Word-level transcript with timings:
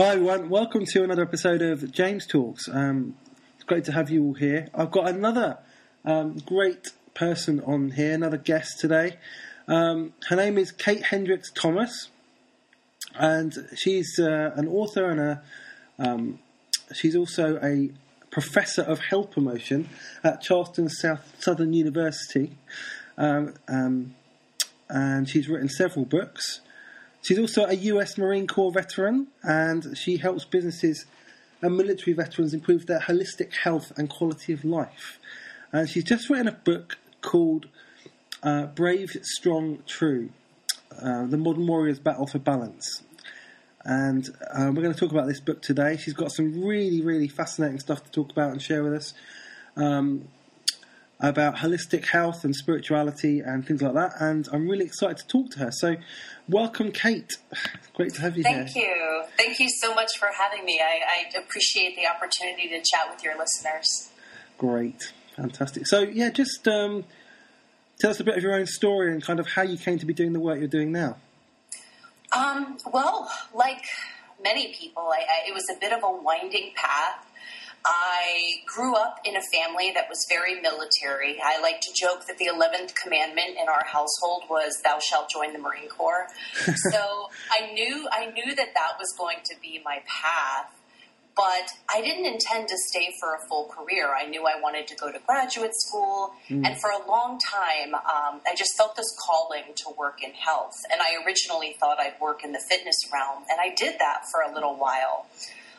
Hi, 0.00 0.12
everyone. 0.12 0.48
Welcome 0.48 0.86
to 0.86 1.04
another 1.04 1.20
episode 1.20 1.60
of 1.60 1.92
James 1.92 2.26
Talks. 2.26 2.70
Um, 2.72 3.16
it's 3.56 3.64
great 3.64 3.84
to 3.84 3.92
have 3.92 4.08
you 4.08 4.24
all 4.24 4.32
here. 4.32 4.66
I've 4.74 4.90
got 4.90 5.06
another 5.10 5.58
um, 6.06 6.38
great 6.38 6.92
person 7.12 7.60
on 7.66 7.90
here, 7.90 8.14
another 8.14 8.38
guest 8.38 8.80
today. 8.80 9.18
Um, 9.68 10.14
her 10.30 10.36
name 10.36 10.56
is 10.56 10.72
Kate 10.72 11.02
Hendricks 11.02 11.52
Thomas, 11.52 12.08
and 13.14 13.68
she's 13.76 14.18
uh, 14.18 14.52
an 14.56 14.68
author 14.68 15.10
and 15.10 15.20
a 15.20 15.42
um, 15.98 16.38
she's 16.94 17.14
also 17.14 17.58
a 17.62 17.90
professor 18.30 18.80
of 18.80 19.00
health 19.00 19.30
promotion 19.30 19.90
at 20.24 20.40
Charleston 20.40 20.88
South 20.88 21.30
Southern 21.40 21.74
University, 21.74 22.52
um, 23.18 23.52
um, 23.68 24.14
and 24.88 25.28
she's 25.28 25.46
written 25.46 25.68
several 25.68 26.06
books. 26.06 26.62
She's 27.22 27.38
also 27.38 27.64
a 27.66 27.74
US 27.74 28.16
Marine 28.16 28.46
Corps 28.46 28.72
veteran, 28.72 29.28
and 29.42 29.96
she 29.96 30.16
helps 30.16 30.44
businesses 30.44 31.06
and 31.62 31.76
military 31.76 32.14
veterans 32.14 32.54
improve 32.54 32.86
their 32.86 33.00
holistic 33.00 33.54
health 33.54 33.92
and 33.96 34.08
quality 34.08 34.52
of 34.52 34.64
life. 34.64 35.18
And 35.72 35.88
she's 35.88 36.04
just 36.04 36.30
written 36.30 36.48
a 36.48 36.52
book 36.52 36.96
called 37.20 37.66
uh, 38.42 38.66
Brave, 38.66 39.10
Strong, 39.22 39.82
True 39.86 40.30
uh, 41.00 41.26
The 41.26 41.36
Modern 41.36 41.66
Warrior's 41.66 41.98
Battle 41.98 42.26
for 42.26 42.38
Balance. 42.38 43.02
And 43.84 44.28
uh, 44.52 44.70
we're 44.74 44.82
going 44.82 44.92
to 44.94 44.98
talk 44.98 45.10
about 45.10 45.26
this 45.26 45.40
book 45.40 45.62
today. 45.62 45.96
She's 45.96 46.14
got 46.14 46.32
some 46.32 46.62
really, 46.62 47.00
really 47.00 47.28
fascinating 47.28 47.78
stuff 47.78 48.04
to 48.04 48.10
talk 48.10 48.30
about 48.30 48.50
and 48.52 48.60
share 48.60 48.82
with 48.82 48.94
us. 48.94 49.14
Um, 49.76 50.28
about 51.20 51.56
holistic 51.56 52.06
health 52.06 52.44
and 52.44 52.54
spirituality 52.54 53.40
and 53.40 53.66
things 53.66 53.82
like 53.82 53.94
that. 53.94 54.12
And 54.20 54.48
I'm 54.52 54.68
really 54.68 54.86
excited 54.86 55.18
to 55.18 55.26
talk 55.26 55.50
to 55.52 55.58
her. 55.60 55.70
So, 55.70 55.96
welcome, 56.48 56.92
Kate. 56.92 57.32
Great 57.94 58.14
to 58.14 58.22
have 58.22 58.36
you 58.36 58.42
Thank 58.42 58.70
here. 58.70 58.94
you. 58.94 59.24
Thank 59.36 59.60
you 59.60 59.68
so 59.68 59.94
much 59.94 60.10
for 60.18 60.28
having 60.36 60.64
me. 60.64 60.80
I, 60.80 61.36
I 61.36 61.38
appreciate 61.38 61.96
the 61.96 62.06
opportunity 62.06 62.68
to 62.68 62.78
chat 62.78 63.10
with 63.10 63.22
your 63.22 63.38
listeners. 63.38 64.10
Great, 64.56 65.12
fantastic. 65.36 65.86
So, 65.86 66.00
yeah, 66.00 66.30
just 66.30 66.66
um, 66.66 67.04
tell 68.00 68.10
us 68.10 68.20
a 68.20 68.24
bit 68.24 68.36
of 68.36 68.42
your 68.42 68.54
own 68.54 68.66
story 68.66 69.12
and 69.12 69.22
kind 69.22 69.40
of 69.40 69.48
how 69.48 69.62
you 69.62 69.76
came 69.76 69.98
to 69.98 70.06
be 70.06 70.14
doing 70.14 70.32
the 70.32 70.40
work 70.40 70.58
you're 70.58 70.68
doing 70.68 70.92
now. 70.92 71.16
Um, 72.36 72.78
well, 72.92 73.30
like 73.54 73.84
many 74.42 74.72
people, 74.72 75.10
I, 75.12 75.18
I, 75.18 75.48
it 75.48 75.54
was 75.54 75.64
a 75.74 75.78
bit 75.78 75.92
of 75.92 76.02
a 76.02 76.10
winding 76.10 76.72
path. 76.76 77.26
I 77.84 78.62
grew 78.66 78.94
up 78.94 79.20
in 79.24 79.36
a 79.36 79.40
family 79.40 79.90
that 79.94 80.08
was 80.08 80.26
very 80.28 80.60
military. 80.60 81.40
I 81.42 81.60
like 81.60 81.80
to 81.80 81.92
joke 81.94 82.26
that 82.26 82.36
the 82.36 82.46
11th 82.46 82.94
commandment 82.94 83.56
in 83.60 83.68
our 83.68 83.84
household 83.86 84.44
was 84.50 84.80
thou 84.84 84.98
shalt 84.98 85.30
join 85.30 85.52
the 85.52 85.58
Marine 85.58 85.88
Corps. 85.88 86.26
so 86.90 87.30
I 87.50 87.72
knew 87.72 88.06
I 88.12 88.26
knew 88.26 88.54
that 88.54 88.74
that 88.74 88.92
was 88.98 89.14
going 89.16 89.38
to 89.44 89.54
be 89.62 89.80
my 89.82 90.02
path, 90.06 90.76
but 91.34 91.72
I 91.88 92.02
didn't 92.02 92.26
intend 92.26 92.68
to 92.68 92.76
stay 92.76 93.14
for 93.18 93.34
a 93.34 93.38
full 93.48 93.64
career. 93.66 94.14
I 94.14 94.26
knew 94.26 94.44
I 94.44 94.60
wanted 94.60 94.86
to 94.88 94.96
go 94.96 95.10
to 95.10 95.18
graduate 95.26 95.74
school, 95.74 96.34
and 96.66 96.78
for 96.80 96.90
a 96.90 97.08
long 97.08 97.38
time, 97.38 97.94
um, 97.94 98.42
I 98.46 98.54
just 98.54 98.76
felt 98.76 98.94
this 98.96 99.16
calling 99.26 99.72
to 99.76 99.84
work 99.96 100.22
in 100.22 100.32
health. 100.32 100.76
And 100.92 101.00
I 101.00 101.24
originally 101.24 101.76
thought 101.80 101.98
I'd 101.98 102.20
work 102.20 102.44
in 102.44 102.52
the 102.52 102.60
fitness 102.68 102.96
realm, 103.10 103.44
and 103.48 103.58
I 103.58 103.74
did 103.74 103.98
that 104.00 104.24
for 104.30 104.42
a 104.42 104.52
little 104.52 104.76
while. 104.76 105.26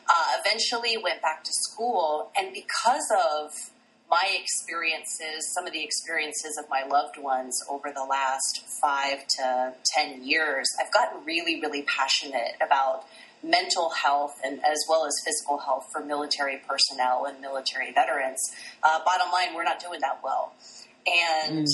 Uh, 0.08 0.36
eventually, 0.44 0.96
went 1.02 1.22
back 1.22 1.44
to 1.44 1.50
school, 1.52 2.30
and 2.36 2.52
because 2.52 3.08
of 3.12 3.52
my 4.10 4.28
experiences, 4.38 5.50
some 5.54 5.66
of 5.66 5.72
the 5.72 5.82
experiences 5.82 6.58
of 6.62 6.68
my 6.68 6.84
loved 6.84 7.16
ones 7.16 7.58
over 7.70 7.90
the 7.94 8.04
last 8.04 8.62
five 8.82 9.26
to 9.26 9.72
ten 9.94 10.22
years, 10.22 10.66
I've 10.80 10.92
gotten 10.92 11.24
really, 11.24 11.60
really 11.60 11.82
passionate 11.82 12.56
about 12.60 13.04
mental 13.42 13.90
health 13.90 14.38
and 14.44 14.58
as 14.64 14.78
well 14.88 15.06
as 15.06 15.14
physical 15.24 15.58
health 15.58 15.86
for 15.90 16.04
military 16.04 16.60
personnel 16.68 17.24
and 17.24 17.40
military 17.40 17.90
veterans. 17.92 18.38
Uh, 18.82 19.00
bottom 19.04 19.32
line, 19.32 19.54
we're 19.54 19.64
not 19.64 19.80
doing 19.80 20.00
that 20.00 20.20
well, 20.22 20.52
and 21.06 21.66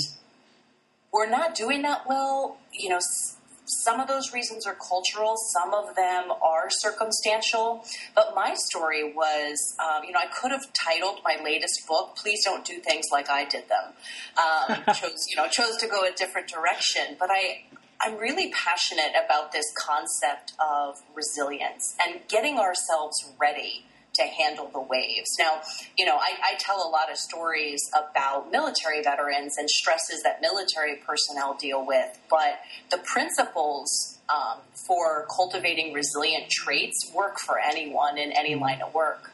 we're 1.13 1.29
not 1.29 1.55
doing 1.57 1.83
that 1.83 2.03
well. 2.09 2.59
You 2.73 2.91
know. 2.91 2.97
S- 2.97 3.38
some 3.69 4.01
of 4.01 4.09
those 4.09 4.33
reasons 4.33 4.67
are 4.67 4.75
cultural, 4.75 5.37
some 5.37 5.75
of 5.75 5.95
them 5.95 6.31
are 6.43 6.69
circumstantial. 6.71 7.85
But 8.15 8.35
my 8.35 8.55
story 8.55 9.13
was, 9.13 9.75
um, 9.79 10.05
you 10.05 10.13
know, 10.13 10.21
I 10.21 10.27
could 10.27 10.51
have 10.51 10.73
titled 10.73 11.21
my 11.25 11.37
latest 11.43 11.87
book, 11.87 12.17
Please 12.17 12.45
Don't 12.45 12.65
Do 12.65 12.79
Things 12.81 13.07
Like 13.13 13.29
I 13.29 13.45
Did 13.45 13.65
Them. 13.69 13.93
Um, 14.37 14.95
chose, 14.95 15.27
you 15.29 15.37
know, 15.37 15.49
chose 15.49 15.77
to 15.79 15.87
go 15.87 16.05
a 16.05 16.13
different 16.13 16.49
direction. 16.49 17.17
But 17.19 17.31
I, 17.31 17.65
I'm 18.01 18.17
really 18.17 18.51
passionate 18.53 19.13
about 19.25 19.53
this 19.53 19.67
concept 19.77 20.53
of 20.59 21.03
resilience 21.15 21.97
and 22.05 22.21
getting 22.29 22.59
ourselves 22.59 23.33
ready 23.39 23.85
to 24.19 24.25
handle 24.25 24.69
the 24.73 24.81
waves. 24.81 25.31
Now, 25.39 25.61
you 25.97 26.05
know, 26.05 26.17
I, 26.17 26.33
I, 26.43 26.55
tell 26.59 26.77
a 26.77 26.91
lot 26.91 27.11
of 27.11 27.17
stories 27.17 27.81
about 27.97 28.51
military 28.51 29.03
veterans 29.03 29.55
and 29.59 29.69
stresses 29.71 30.23
that 30.23 30.41
military 30.41 30.97
personnel 30.97 31.57
deal 31.59 31.87
with, 31.87 32.19
but 32.29 32.61
the 32.91 32.99
principles 32.99 34.19
um, 34.29 34.59
for 34.87 35.27
cultivating 35.35 35.93
resilient 35.93 36.51
traits 36.51 37.11
work 37.15 37.39
for 37.39 37.59
anyone 37.59 38.19
in 38.19 38.33
any 38.33 38.55
line 38.55 38.83
of 38.83 38.93
work. 38.93 39.31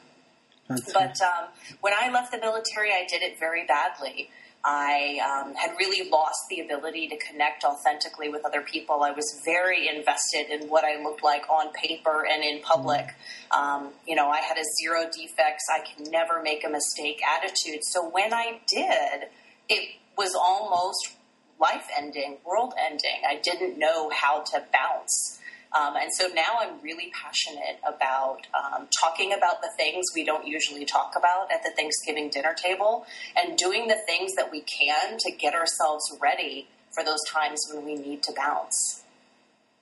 But 0.68 1.20
um, 1.20 1.48
when 1.80 1.92
I 1.92 2.10
left 2.10 2.32
the 2.32 2.38
military, 2.38 2.90
I 2.90 3.06
did 3.08 3.22
it 3.22 3.38
very 3.38 3.66
badly. 3.66 4.30
I 4.64 5.18
um, 5.20 5.54
had 5.54 5.76
really 5.78 6.08
lost 6.08 6.40
the 6.48 6.60
ability 6.60 7.08
to 7.08 7.18
connect 7.18 7.64
authentically 7.64 8.30
with 8.30 8.46
other 8.46 8.62
people. 8.62 9.02
I 9.02 9.10
was 9.10 9.40
very 9.44 9.88
invested 9.88 10.50
in 10.50 10.68
what 10.68 10.84
I 10.84 11.02
looked 11.02 11.22
like 11.22 11.42
on 11.50 11.70
paper 11.72 12.24
and 12.26 12.42
in 12.42 12.62
public. 12.62 13.14
Um, 13.50 13.90
you 14.06 14.16
know, 14.16 14.30
I 14.30 14.38
had 14.38 14.56
a 14.56 14.64
zero 14.80 15.04
defects, 15.04 15.64
I 15.70 15.80
can 15.80 16.10
never 16.10 16.42
make 16.42 16.64
a 16.64 16.70
mistake 16.70 17.20
attitude. 17.22 17.80
So 17.82 18.08
when 18.08 18.32
I 18.32 18.60
did, 18.66 19.28
it 19.68 19.96
was 20.16 20.34
almost 20.34 21.14
life 21.60 21.86
ending, 21.96 22.38
world 22.44 22.74
ending. 22.78 23.22
I 23.28 23.36
didn't 23.36 23.78
know 23.78 24.10
how 24.10 24.40
to 24.40 24.62
bounce. 24.72 25.40
Um, 25.74 25.96
and 25.96 26.10
so 26.12 26.28
now 26.28 26.58
I'm 26.60 26.80
really 26.82 27.10
passionate 27.12 27.80
about 27.84 28.46
um, 28.54 28.86
talking 29.00 29.32
about 29.32 29.60
the 29.60 29.70
things 29.76 30.04
we 30.14 30.24
don't 30.24 30.46
usually 30.46 30.84
talk 30.84 31.14
about 31.16 31.50
at 31.52 31.62
the 31.64 31.70
Thanksgiving 31.76 32.30
dinner 32.30 32.54
table 32.54 33.06
and 33.36 33.58
doing 33.58 33.88
the 33.88 33.96
things 34.06 34.32
that 34.36 34.52
we 34.52 34.60
can 34.60 35.18
to 35.18 35.32
get 35.32 35.54
ourselves 35.54 36.04
ready 36.20 36.68
for 36.92 37.04
those 37.04 37.18
times 37.28 37.60
when 37.72 37.84
we 37.84 37.96
need 37.96 38.22
to 38.22 38.32
bounce. 38.36 39.02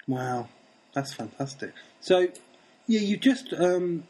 Wow, 0.06 0.48
that's 0.94 1.12
fantastic. 1.12 1.72
So, 2.00 2.28
yeah, 2.86 3.00
you 3.00 3.18
just 3.18 3.52
um, 3.52 4.04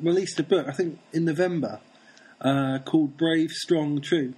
released 0.00 0.38
a 0.38 0.44
book, 0.44 0.68
I 0.68 0.72
think, 0.72 1.00
in 1.12 1.24
November 1.24 1.80
uh, 2.40 2.78
called 2.84 3.16
Brave, 3.16 3.50
Strong, 3.50 4.02
True, 4.02 4.34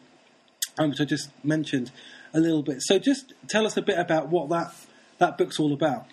um, 0.78 0.90
which 0.90 1.00
I 1.00 1.04
just 1.04 1.28
mentioned 1.44 1.90
a 2.32 2.40
little 2.40 2.62
bit. 2.62 2.78
So, 2.80 2.98
just 2.98 3.34
tell 3.48 3.66
us 3.66 3.76
a 3.76 3.82
bit 3.82 3.98
about 3.98 4.28
what 4.28 4.48
that, 4.48 4.74
that 5.18 5.36
book's 5.36 5.60
all 5.60 5.74
about. 5.74 6.06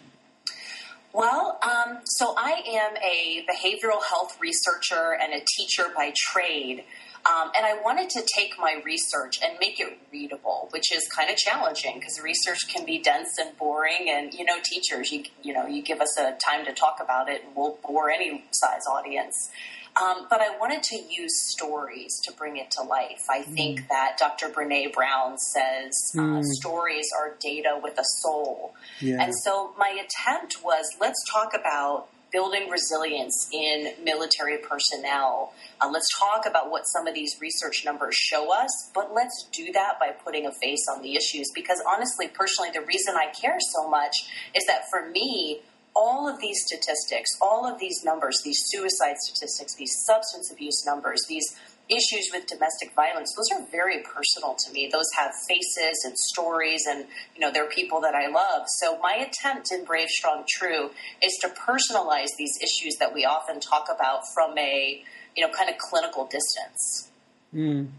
Well, 1.13 1.59
um, 1.61 1.99
so 2.05 2.33
I 2.35 2.63
am 2.65 2.97
a 2.97 3.45
behavioral 3.45 4.01
health 4.09 4.35
researcher 4.41 5.15
and 5.21 5.31
a 5.31 5.45
teacher 5.45 5.83
by 5.95 6.11
trade. 6.15 6.85
Um, 7.23 7.51
and 7.55 7.65
I 7.65 7.79
wanted 7.81 8.09
to 8.09 8.27
take 8.35 8.55
my 8.57 8.81
research 8.83 9.37
and 9.43 9.57
make 9.59 9.79
it 9.79 9.99
readable, 10.11 10.69
which 10.71 10.91
is 10.91 11.07
kind 11.15 11.29
of 11.29 11.37
challenging 11.37 11.99
because 11.99 12.19
research 12.21 12.67
can 12.67 12.83
be 12.83 12.97
dense 12.97 13.29
and 13.39 13.55
boring. 13.57 14.09
And 14.09 14.33
you 14.33 14.43
know, 14.43 14.55
teachers, 14.63 15.11
you 15.11 15.23
you 15.43 15.53
know, 15.53 15.67
you 15.67 15.83
give 15.83 16.01
us 16.01 16.17
a 16.19 16.35
time 16.45 16.65
to 16.65 16.73
talk 16.73 16.97
about 16.99 17.29
it, 17.29 17.43
and 17.45 17.55
we'll 17.55 17.77
bore 17.87 18.09
any 18.09 18.43
size 18.51 18.81
audience. 18.91 19.51
Um, 19.95 20.25
but 20.29 20.41
I 20.41 20.57
wanted 20.57 20.81
to 20.83 20.95
use 20.95 21.33
stories 21.51 22.19
to 22.25 22.33
bring 22.33 22.57
it 22.57 22.71
to 22.71 22.81
life. 22.81 23.23
I 23.29 23.43
think 23.43 23.81
mm. 23.81 23.87
that 23.89 24.17
Dr. 24.17 24.49
Brene 24.49 24.91
Brown 24.91 25.37
says 25.37 25.93
mm. 26.15 26.39
uh, 26.39 26.43
stories 26.43 27.07
are 27.19 27.35
data 27.39 27.79
with 27.81 27.99
a 27.99 28.05
soul. 28.21 28.73
Yeah. 28.99 29.21
And 29.21 29.33
so 29.43 29.73
my 29.77 29.89
attempt 29.89 30.57
was 30.63 30.85
let's 30.99 31.21
talk 31.31 31.53
about 31.53 32.07
building 32.33 32.67
resilience 32.67 33.47
in 33.53 33.93
military 34.03 34.57
personnel. 34.57 35.53
Uh, 35.79 35.89
let's 35.93 36.07
talk 36.19 36.45
about 36.47 36.71
what 36.71 36.81
some 36.87 37.05
of 37.05 37.13
these 37.13 37.37
research 37.39 37.85
numbers 37.85 38.15
show 38.15 38.51
us, 38.51 38.91
but 38.95 39.13
let's 39.13 39.47
do 39.53 39.71
that 39.71 39.99
by 39.99 40.09
putting 40.09 40.47
a 40.47 40.51
face 40.51 40.83
on 40.93 41.03
the 41.03 41.15
issues. 41.15 41.49
Because 41.53 41.81
honestly, 41.87 42.27
personally, 42.27 42.71
the 42.73 42.81
reason 42.81 43.13
I 43.15 43.31
care 43.39 43.57
so 43.75 43.87
much 43.87 44.15
is 44.55 44.65
that 44.65 44.89
for 44.89 45.07
me, 45.11 45.61
all 45.95 46.27
of 46.27 46.39
these 46.39 46.57
statistics, 46.65 47.29
all 47.41 47.65
of 47.65 47.79
these 47.79 48.03
numbers, 48.03 48.41
these 48.43 48.61
suicide 48.65 49.15
statistics, 49.17 49.75
these 49.75 49.93
substance 50.05 50.51
abuse 50.51 50.83
numbers, 50.85 51.21
these 51.27 51.55
issues 51.89 52.29
with 52.33 52.47
domestic 52.47 52.93
violence, 52.95 53.33
those 53.35 53.59
are 53.59 53.65
very 53.69 54.01
personal 54.01 54.55
to 54.55 54.71
me. 54.71 54.89
Those 54.91 55.09
have 55.17 55.31
faces 55.47 56.03
and 56.05 56.17
stories, 56.17 56.83
and 56.87 57.05
you 57.35 57.41
know, 57.41 57.51
they're 57.51 57.69
people 57.69 58.01
that 58.01 58.15
I 58.15 58.27
love. 58.27 58.63
So 58.79 58.97
my 58.99 59.15
attempt 59.15 59.71
in 59.71 59.83
Brave, 59.83 60.07
Strong, 60.07 60.45
True 60.47 60.91
is 61.21 61.37
to 61.41 61.49
personalize 61.49 62.29
these 62.37 62.57
issues 62.61 62.95
that 62.99 63.13
we 63.13 63.25
often 63.25 63.59
talk 63.59 63.87
about 63.93 64.21
from 64.33 64.57
a 64.57 65.03
you 65.35 65.45
know 65.45 65.53
kind 65.53 65.69
of 65.69 65.77
clinical 65.77 66.25
distance. 66.25 67.09
Mm. 67.53 67.89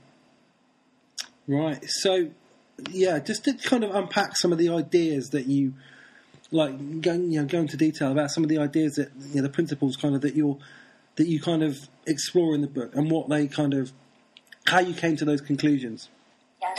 Right. 1.47 1.85
So 1.87 2.31
yeah, 2.91 3.19
just 3.19 3.45
to 3.45 3.55
kind 3.55 3.85
of 3.85 3.95
unpack 3.95 4.37
some 4.37 4.51
of 4.51 4.59
the 4.59 4.71
ideas 4.71 5.31
that 5.31 5.47
you 5.47 5.75
like 6.51 7.01
going 7.01 7.33
you 7.33 7.41
know 7.41 7.47
go 7.47 7.59
into 7.59 7.77
detail 7.77 8.13
about 8.13 8.31
some 8.31 8.45
of 8.45 8.51
the 8.51 8.59
ideas 8.59 8.95
that 8.95 9.11
you 9.31 9.37
know 9.37 9.43
the 9.43 9.49
principles 9.49 9.97
kind 9.97 10.15
of 10.15 10.21
that 10.21 10.35
you're 10.35 10.59
that 11.17 11.27
you 11.27 11.41
kind 11.41 11.63
of 11.63 11.89
explore 12.07 12.55
in 12.55 12.61
the 12.61 12.67
book 12.67 12.95
and 12.95 13.11
what 13.11 13.29
they 13.29 13.47
kind 13.47 13.75
of 13.75 13.93
how 14.67 14.81
you 14.81 14.95
came 14.95 15.17
to 15.17 15.25
those 15.25 15.41
conclusions. 15.41 16.09
Yes. 16.61 16.79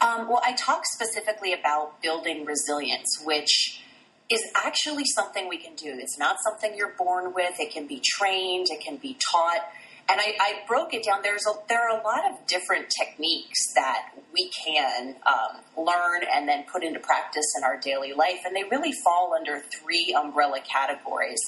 Um, 0.00 0.28
well, 0.28 0.40
I 0.44 0.52
talk 0.54 0.82
specifically 0.86 1.52
about 1.52 2.00
building 2.02 2.44
resilience, 2.44 3.22
which 3.24 3.82
is 4.30 4.42
actually 4.54 5.04
something 5.04 5.48
we 5.48 5.58
can 5.58 5.74
do. 5.74 5.94
It's 5.98 6.18
not 6.18 6.36
something 6.42 6.74
you're 6.76 6.94
born 6.98 7.32
with. 7.34 7.60
It 7.60 7.72
can 7.72 7.86
be 7.86 8.02
trained. 8.04 8.66
It 8.70 8.80
can 8.80 8.96
be 8.96 9.16
taught. 9.30 9.60
And 10.08 10.20
I, 10.20 10.36
I 10.40 10.52
broke 10.68 10.94
it 10.94 11.04
down. 11.04 11.20
There's 11.22 11.44
a, 11.46 11.52
there 11.68 11.80
are 11.88 11.98
a 11.98 12.02
lot 12.02 12.30
of 12.30 12.46
different 12.46 12.86
techniques 12.96 13.74
that 13.74 14.10
we 14.32 14.50
can 14.64 15.16
um, 15.26 15.84
learn 15.84 16.22
and 16.32 16.48
then 16.48 16.64
put 16.72 16.84
into 16.84 17.00
practice 17.00 17.46
in 17.58 17.64
our 17.64 17.76
daily 17.78 18.12
life, 18.12 18.40
and 18.44 18.54
they 18.54 18.64
really 18.64 18.92
fall 19.04 19.34
under 19.36 19.60
three 19.60 20.16
umbrella 20.16 20.60
categories. 20.60 21.40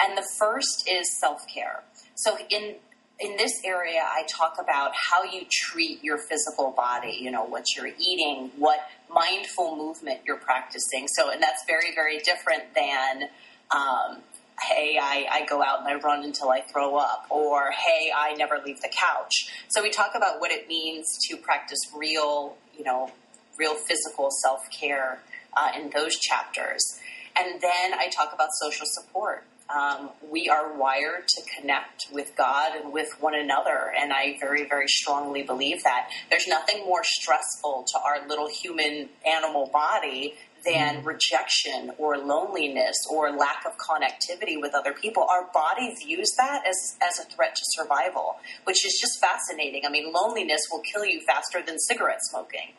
And 0.00 0.16
the 0.16 0.26
first 0.38 0.88
is 0.90 1.18
self 1.20 1.46
care. 1.46 1.82
So 2.14 2.38
in 2.48 2.76
in 3.18 3.36
this 3.36 3.52
area, 3.64 4.00
I 4.04 4.24
talk 4.28 4.56
about 4.60 4.92
how 4.94 5.24
you 5.24 5.46
treat 5.50 6.04
your 6.04 6.18
physical 6.18 6.72
body, 6.76 7.18
you 7.20 7.30
know, 7.30 7.44
what 7.44 7.64
you're 7.74 7.88
eating, 7.98 8.50
what 8.58 8.80
mindful 9.10 9.76
movement 9.76 10.20
you're 10.26 10.36
practicing. 10.36 11.08
So, 11.08 11.30
and 11.30 11.42
that's 11.42 11.64
very, 11.66 11.94
very 11.94 12.18
different 12.18 12.74
than, 12.74 13.30
um, 13.74 14.18
hey, 14.62 14.98
I, 15.00 15.26
I 15.30 15.46
go 15.46 15.62
out 15.62 15.80
and 15.80 15.88
I 15.88 15.94
run 15.96 16.24
until 16.24 16.50
I 16.50 16.60
throw 16.60 16.96
up, 16.96 17.26
or 17.30 17.70
hey, 17.70 18.10
I 18.14 18.34
never 18.34 18.60
leave 18.64 18.80
the 18.80 18.88
couch. 18.88 19.52
So, 19.68 19.82
we 19.82 19.90
talk 19.90 20.12
about 20.14 20.40
what 20.40 20.50
it 20.50 20.68
means 20.68 21.18
to 21.28 21.36
practice 21.36 21.80
real, 21.94 22.56
you 22.76 22.84
know, 22.84 23.10
real 23.58 23.74
physical 23.74 24.30
self 24.30 24.68
care 24.70 25.20
uh, 25.56 25.72
in 25.78 25.90
those 25.90 26.16
chapters. 26.16 26.98
And 27.38 27.60
then 27.60 27.94
I 27.94 28.08
talk 28.08 28.32
about 28.32 28.48
social 28.60 28.86
support. 28.86 29.44
Um, 29.68 30.10
we 30.30 30.48
are 30.48 30.72
wired 30.72 31.26
to 31.26 31.42
connect 31.58 32.06
with 32.12 32.36
God 32.36 32.72
and 32.76 32.92
with 32.92 33.20
one 33.20 33.34
another, 33.34 33.92
and 33.98 34.12
I 34.12 34.36
very, 34.38 34.64
very 34.64 34.86
strongly 34.86 35.42
believe 35.42 35.82
that. 35.82 36.08
There's 36.30 36.46
nothing 36.46 36.84
more 36.84 37.02
stressful 37.02 37.84
to 37.92 37.98
our 37.98 38.26
little 38.28 38.48
human 38.48 39.08
animal 39.26 39.68
body 39.72 40.36
than 40.66 41.02
mm. 41.02 41.04
rejection 41.04 41.92
or 41.98 42.18
loneliness 42.18 42.96
or 43.10 43.30
lack 43.30 43.64
of 43.64 43.72
connectivity 43.78 44.60
with 44.60 44.74
other 44.74 44.92
people. 44.92 45.26
Our 45.30 45.48
body 45.52 45.94
views 45.94 46.34
that 46.38 46.62
as, 46.68 46.96
as 47.02 47.24
a 47.24 47.28
threat 47.28 47.54
to 47.54 47.62
survival, 47.64 48.36
which 48.64 48.84
is 48.84 48.98
just 49.00 49.20
fascinating. 49.20 49.82
I 49.86 49.90
mean, 49.90 50.12
loneliness 50.12 50.60
will 50.70 50.80
kill 50.80 51.04
you 51.04 51.20
faster 51.20 51.62
than 51.64 51.78
cigarette 51.78 52.20
smoking. 52.22 52.74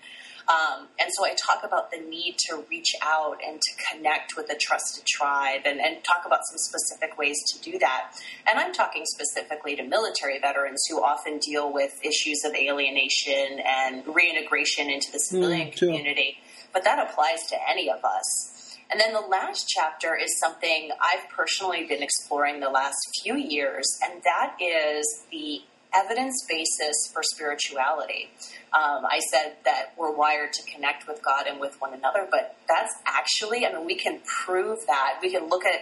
Um, 0.47 0.87
and 0.97 1.09
so 1.13 1.25
I 1.25 1.33
talk 1.33 1.65
about 1.65 1.91
the 1.91 1.97
need 1.97 2.37
to 2.47 2.63
reach 2.69 2.93
out 3.03 3.37
and 3.45 3.59
to 3.59 3.71
connect 3.91 4.37
with 4.37 4.49
a 4.49 4.55
trusted 4.55 5.05
tribe 5.05 5.61
and, 5.65 5.81
and, 5.81 5.97
talk 6.05 6.23
about 6.25 6.39
some 6.49 6.57
specific 6.57 7.17
ways 7.17 7.35
to 7.51 7.59
do 7.69 7.77
that. 7.79 8.11
And 8.47 8.57
I'm 8.57 8.71
talking 8.71 9.03
specifically 9.05 9.75
to 9.75 9.83
military 9.83 10.39
veterans 10.39 10.81
who 10.89 11.03
often 11.03 11.39
deal 11.39 11.73
with 11.73 11.99
issues 12.01 12.45
of 12.45 12.53
alienation 12.55 13.59
and 13.65 14.03
reintegration 14.07 14.89
into 14.89 15.11
the 15.11 15.19
civilian 15.19 15.67
mm, 15.67 15.77
community. 15.77 16.37
But 16.77 16.83
that 16.83 16.99
applies 17.09 17.47
to 17.49 17.55
any 17.67 17.89
of 17.89 18.05
us. 18.05 18.77
And 18.91 18.99
then 18.99 19.11
the 19.11 19.19
last 19.19 19.67
chapter 19.67 20.15
is 20.15 20.39
something 20.39 20.91
I've 21.01 21.27
personally 21.27 21.87
been 21.87 22.03
exploring 22.03 22.59
the 22.59 22.69
last 22.69 22.99
few 23.23 23.35
years, 23.35 23.97
and 24.03 24.21
that 24.21 24.55
is 24.61 25.23
the 25.31 25.63
evidence 25.91 26.45
basis 26.47 27.11
for 27.11 27.23
spirituality. 27.23 28.29
Um, 28.73 29.07
I 29.09 29.21
said 29.31 29.55
that 29.65 29.93
we're 29.97 30.15
wired 30.15 30.53
to 30.53 30.71
connect 30.71 31.07
with 31.07 31.23
God 31.23 31.47
and 31.47 31.59
with 31.59 31.81
one 31.81 31.95
another, 31.95 32.27
but 32.29 32.57
that's 32.67 32.93
actually, 33.07 33.65
I 33.65 33.73
mean, 33.73 33.87
we 33.87 33.95
can 33.95 34.19
prove 34.45 34.85
that. 34.85 35.17
We 35.19 35.31
can 35.31 35.49
look 35.49 35.65
at 35.65 35.81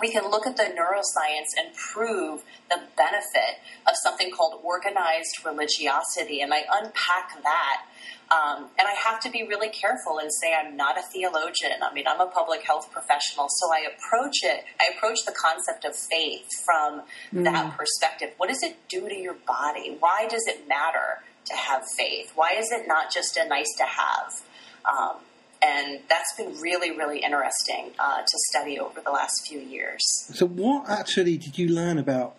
we 0.00 0.10
can 0.10 0.30
look 0.30 0.46
at 0.46 0.56
the 0.56 0.64
neuroscience 0.64 1.56
and 1.58 1.74
prove 1.74 2.42
the 2.68 2.80
benefit 2.96 3.60
of 3.86 3.94
something 4.02 4.30
called 4.30 4.60
organized 4.62 5.44
religiosity. 5.44 6.40
And 6.40 6.52
I 6.52 6.62
unpack 6.70 7.42
that 7.42 7.82
um, 8.30 8.68
and 8.78 8.86
I 8.86 8.92
have 9.06 9.20
to 9.20 9.30
be 9.30 9.44
really 9.44 9.70
careful 9.70 10.18
and 10.18 10.30
say 10.32 10.54
I'm 10.54 10.76
not 10.76 10.98
a 10.98 11.02
theologian. 11.02 11.82
I 11.82 11.92
mean, 11.94 12.06
I'm 12.06 12.20
a 12.20 12.26
public 12.26 12.62
health 12.62 12.90
professional, 12.92 13.46
so 13.48 13.72
I 13.72 13.86
approach 13.88 14.42
it. 14.42 14.64
I 14.78 14.92
approach 14.94 15.24
the 15.24 15.32
concept 15.32 15.86
of 15.86 15.96
faith 15.96 16.46
from 16.64 17.02
mm. 17.32 17.44
that 17.44 17.76
perspective. 17.76 18.34
What 18.36 18.48
does 18.48 18.62
it 18.62 18.76
do 18.88 19.08
to 19.08 19.16
your 19.16 19.36
body? 19.46 19.96
Why 19.98 20.26
does 20.28 20.44
it 20.46 20.68
matter 20.68 21.22
to 21.46 21.54
have 21.54 21.82
faith? 21.96 22.32
Why 22.34 22.52
is 22.58 22.70
it 22.70 22.86
not 22.86 23.12
just 23.12 23.38
a 23.38 23.48
nice 23.48 23.74
to 23.78 23.84
have? 23.84 24.42
Um, 24.84 25.16
and 25.62 26.00
that's 26.08 26.34
been 26.36 26.58
really, 26.60 26.90
really 26.90 27.18
interesting 27.18 27.92
uh, 27.98 28.22
to 28.22 28.38
study 28.50 28.78
over 28.78 29.00
the 29.00 29.10
last 29.10 29.46
few 29.48 29.60
years. 29.60 30.00
So, 30.34 30.46
what 30.46 30.88
actually 30.88 31.36
did 31.36 31.58
you 31.58 31.68
learn 31.68 31.98
about 31.98 32.36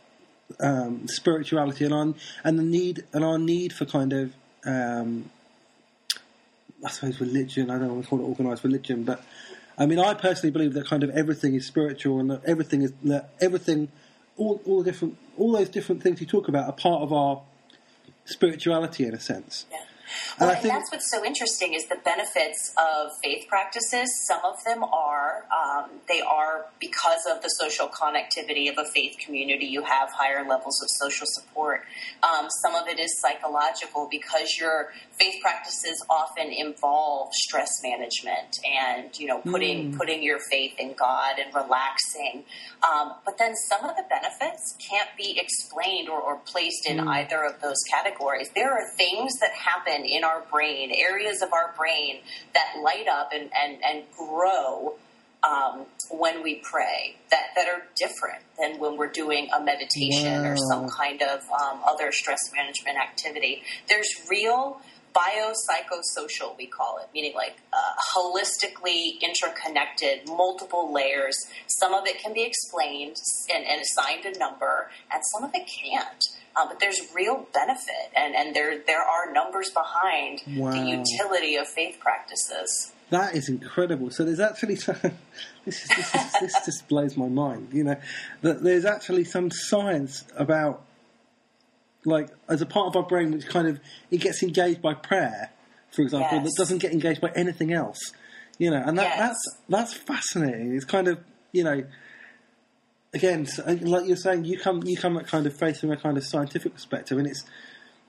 um, 0.59 1.07
spirituality 1.07 1.85
and 1.85 1.93
on 1.93 2.15
and 2.43 2.57
the 2.57 2.63
need 2.63 3.03
and 3.13 3.23
our 3.23 3.37
need 3.37 3.73
for 3.73 3.85
kind 3.85 4.13
of 4.13 4.33
um, 4.65 5.29
I 6.83 6.89
suppose 6.89 7.19
religion. 7.19 7.69
I 7.69 7.77
don't 7.77 7.89
want 7.89 8.03
to 8.03 8.09
call 8.09 8.19
it 8.19 8.23
organised 8.23 8.63
religion, 8.63 9.03
but 9.03 9.23
I 9.77 9.85
mean, 9.85 9.99
I 9.99 10.13
personally 10.13 10.51
believe 10.51 10.73
that 10.73 10.87
kind 10.87 11.03
of 11.03 11.09
everything 11.11 11.55
is 11.55 11.65
spiritual 11.65 12.19
and 12.19 12.31
that 12.31 12.41
everything 12.45 12.83
is 12.83 12.93
that 13.03 13.33
everything, 13.41 13.89
all 14.37 14.61
all 14.65 14.83
the 14.83 14.91
different, 14.91 15.17
all 15.37 15.51
those 15.51 15.69
different 15.69 16.03
things 16.03 16.21
you 16.21 16.27
talk 16.27 16.47
about 16.47 16.67
are 16.67 16.73
part 16.73 17.01
of 17.01 17.13
our 17.13 17.41
spirituality 18.25 19.05
in 19.05 19.13
a 19.13 19.19
sense. 19.19 19.65
Yeah. 19.71 19.77
Well, 20.39 20.49
and, 20.49 20.59
and 20.59 20.69
that's 20.69 20.91
what's 20.91 21.09
so 21.09 21.23
interesting 21.23 21.73
is 21.73 21.87
the 21.87 21.97
benefits 22.03 22.73
of 22.77 23.11
faith 23.23 23.47
practices. 23.47 24.09
Some 24.27 24.43
of 24.43 24.55
them 24.65 24.83
are 24.83 25.45
um, 25.51 25.89
they 26.07 26.21
are 26.21 26.65
because 26.79 27.25
of 27.29 27.41
the 27.41 27.49
social 27.49 27.87
connectivity 27.87 28.69
of 28.69 28.77
a 28.77 28.85
faith 28.85 29.17
community. 29.17 29.65
You 29.65 29.83
have 29.83 30.09
higher 30.11 30.47
levels 30.47 30.81
of 30.81 30.89
social 30.89 31.27
support. 31.29 31.83
Um, 32.23 32.47
some 32.61 32.75
of 32.75 32.87
it 32.87 32.99
is 32.99 33.19
psychological 33.19 34.07
because 34.09 34.57
your 34.59 34.91
faith 35.19 35.41
practices 35.41 36.03
often 36.09 36.51
involve 36.51 37.33
stress 37.33 37.81
management 37.83 38.57
and 38.65 39.17
you 39.19 39.27
know 39.27 39.39
putting 39.39 39.91
mm. 39.91 39.97
putting 39.97 40.23
your 40.23 40.39
faith 40.51 40.73
in 40.79 40.93
God 40.93 41.35
and 41.43 41.53
relaxing. 41.53 42.45
Um, 42.81 43.13
but 43.25 43.37
then 43.37 43.55
some 43.55 43.83
of 43.83 43.95
the 43.97 44.03
benefits 44.09 44.77
can't 44.79 45.09
be 45.17 45.37
explained 45.37 46.09
or, 46.09 46.19
or 46.21 46.37
placed 46.37 46.87
in 46.87 46.97
mm. 46.97 47.07
either 47.07 47.43
of 47.43 47.61
those 47.61 47.81
categories. 47.89 48.49
There 48.55 48.71
are 48.71 48.89
things 48.97 49.33
that 49.39 49.51
happen 49.51 50.05
in 50.05 50.23
our 50.23 50.43
brain, 50.51 50.91
areas 50.91 51.41
of 51.41 51.51
our 51.53 51.73
brain 51.77 52.19
that 52.53 52.81
light 52.81 53.07
up 53.07 53.31
and, 53.33 53.49
and, 53.53 53.83
and 53.83 54.03
grow 54.17 54.95
um, 55.43 55.85
when 56.11 56.43
we 56.43 56.55
pray 56.55 57.15
that, 57.31 57.47
that 57.55 57.67
are 57.67 57.83
different 57.95 58.43
than 58.59 58.79
when 58.79 58.97
we're 58.97 59.11
doing 59.11 59.49
a 59.55 59.63
meditation 59.63 60.43
wow. 60.43 60.51
or 60.51 60.57
some 60.57 60.89
kind 60.89 61.21
of 61.21 61.41
um, 61.49 61.79
other 61.87 62.11
stress 62.11 62.39
management 62.53 62.97
activity. 62.97 63.63
There's 63.87 64.09
real 64.29 64.81
biopsychosocial, 65.13 66.57
we 66.57 66.67
call 66.67 66.99
it, 66.99 67.09
meaning 67.13 67.33
like 67.35 67.57
uh, 67.73 67.77
holistically 68.15 69.19
interconnected, 69.21 70.27
multiple 70.27 70.93
layers. 70.93 71.35
Some 71.67 71.93
of 71.93 72.05
it 72.05 72.19
can 72.19 72.33
be 72.33 72.43
explained 72.43 73.15
and, 73.53 73.65
and 73.65 73.81
assigned 73.81 74.25
a 74.25 74.37
number, 74.37 74.89
and 75.11 75.21
some 75.33 75.43
of 75.43 75.51
it 75.53 75.67
can't. 75.67 76.23
Um, 76.59 76.67
but 76.67 76.79
there's 76.79 76.99
real 77.15 77.47
benefit, 77.53 78.11
and, 78.15 78.35
and 78.35 78.55
there 78.55 78.79
there 78.85 79.01
are 79.01 79.31
numbers 79.31 79.69
behind 79.69 80.41
wow. 80.57 80.71
the 80.71 80.79
utility 80.79 81.55
of 81.55 81.67
faith 81.67 81.97
practices. 81.99 82.91
That 83.11 83.35
is 83.35 83.49
incredible. 83.49 84.11
So 84.11 84.23
there's 84.23 84.39
actually 84.39 84.75
this, 84.75 84.87
is, 85.65 85.87
this, 85.89 86.15
is, 86.15 86.33
this 86.41 86.53
just 86.65 86.87
blows 86.87 87.17
my 87.17 87.27
mind. 87.27 87.69
You 87.71 87.83
know 87.83 87.95
that 88.41 88.63
there's 88.63 88.85
actually 88.85 89.23
some 89.23 89.51
science 89.51 90.25
about 90.35 90.83
like 92.05 92.29
as 92.47 92.61
a 92.61 92.65
part 92.65 92.87
of 92.87 92.95
our 92.95 93.03
brain 93.03 93.31
which 93.31 93.47
kind 93.47 93.67
of 93.67 93.79
it 94.11 94.21
gets 94.21 94.41
engaged 94.43 94.81
by 94.81 94.93
prayer, 94.93 95.51
for 95.91 96.01
example, 96.01 96.37
yes. 96.37 96.45
that 96.45 96.53
doesn't 96.57 96.77
get 96.79 96.91
engaged 96.91 97.21
by 97.21 97.31
anything 97.35 97.73
else. 97.73 97.99
You 98.57 98.71
know, 98.71 98.83
and 98.85 98.97
that, 98.97 99.03
yes. 99.03 99.19
that's 99.19 99.57
that's 99.69 99.93
fascinating. 99.93 100.75
It's 100.75 100.85
kind 100.85 101.07
of 101.07 101.19
you 101.51 101.63
know 101.63 101.83
again, 103.13 103.47
uh, 103.65 103.75
like 103.81 104.07
you're 104.07 104.17
saying, 104.17 104.45
you 104.45 104.57
come 104.57 104.83
you 104.85 104.97
come 104.97 105.17
at 105.17 105.27
kind 105.27 105.45
of 105.45 105.57
faith 105.57 105.79
from 105.79 105.91
a 105.91 105.97
kind 105.97 106.17
of 106.17 106.25
scientific 106.25 106.73
perspective, 106.73 107.17
and 107.17 107.27
it's. 107.27 107.43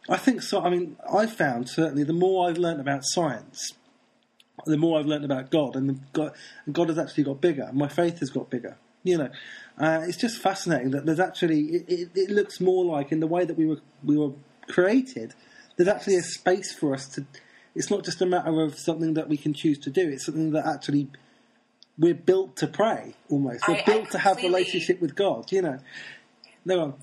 I 0.08 0.16
think 0.16 0.42
so. 0.42 0.62
I 0.62 0.70
mean, 0.70 0.96
I've 1.12 1.32
found 1.32 1.68
certainly 1.68 2.04
the 2.04 2.14
more 2.14 2.48
I've 2.48 2.56
learned 2.56 2.80
about 2.80 3.02
science, 3.04 3.72
the 4.66 4.78
more 4.78 4.98
I've 4.98 5.06
learned 5.06 5.24
about 5.24 5.50
God, 5.50 5.76
and 5.76 5.88
the, 5.88 6.00
God, 6.12 6.32
and 6.64 6.74
God 6.74 6.88
has 6.88 6.98
actually 6.98 7.24
got 7.24 7.40
bigger. 7.40 7.70
My 7.72 7.86
faith 7.86 8.18
has 8.20 8.30
got 8.30 8.50
bigger. 8.50 8.76
You 9.02 9.18
know, 9.18 9.30
uh, 9.78 10.02
it's 10.06 10.18
just 10.18 10.38
fascinating 10.38 10.90
that 10.90 11.06
there's 11.06 11.20
actually 11.20 11.60
it, 11.60 11.84
it, 11.88 12.10
it, 12.14 12.30
looks 12.30 12.60
more 12.60 12.84
like 12.84 13.12
in 13.12 13.20
the 13.20 13.26
way 13.26 13.44
that 13.44 13.56
we 13.56 13.66
were 13.66 13.80
we 14.04 14.16
were 14.16 14.32
created. 14.68 15.34
There's 15.76 15.88
actually 15.88 16.16
a 16.16 16.22
space 16.22 16.72
for 16.72 16.94
us 16.94 17.08
to. 17.14 17.24
It's 17.74 17.90
not 17.90 18.04
just 18.04 18.20
a 18.20 18.26
matter 18.26 18.60
of 18.60 18.78
something 18.78 19.14
that 19.14 19.28
we 19.28 19.36
can 19.36 19.54
choose 19.54 19.78
to 19.78 19.90
do. 19.90 20.08
It's 20.08 20.26
something 20.26 20.50
that 20.52 20.66
actually 20.66 21.08
we're 21.98 22.14
built 22.14 22.56
to 22.56 22.66
pray 22.66 23.14
almost. 23.30 23.66
We're 23.66 23.76
I, 23.76 23.84
built 23.84 24.08
I 24.08 24.10
to 24.10 24.18
have 24.18 24.36
relationship 24.38 25.00
with 25.00 25.14
God. 25.14 25.50
You 25.50 25.62
know. 25.62 25.78
No. 26.64 26.96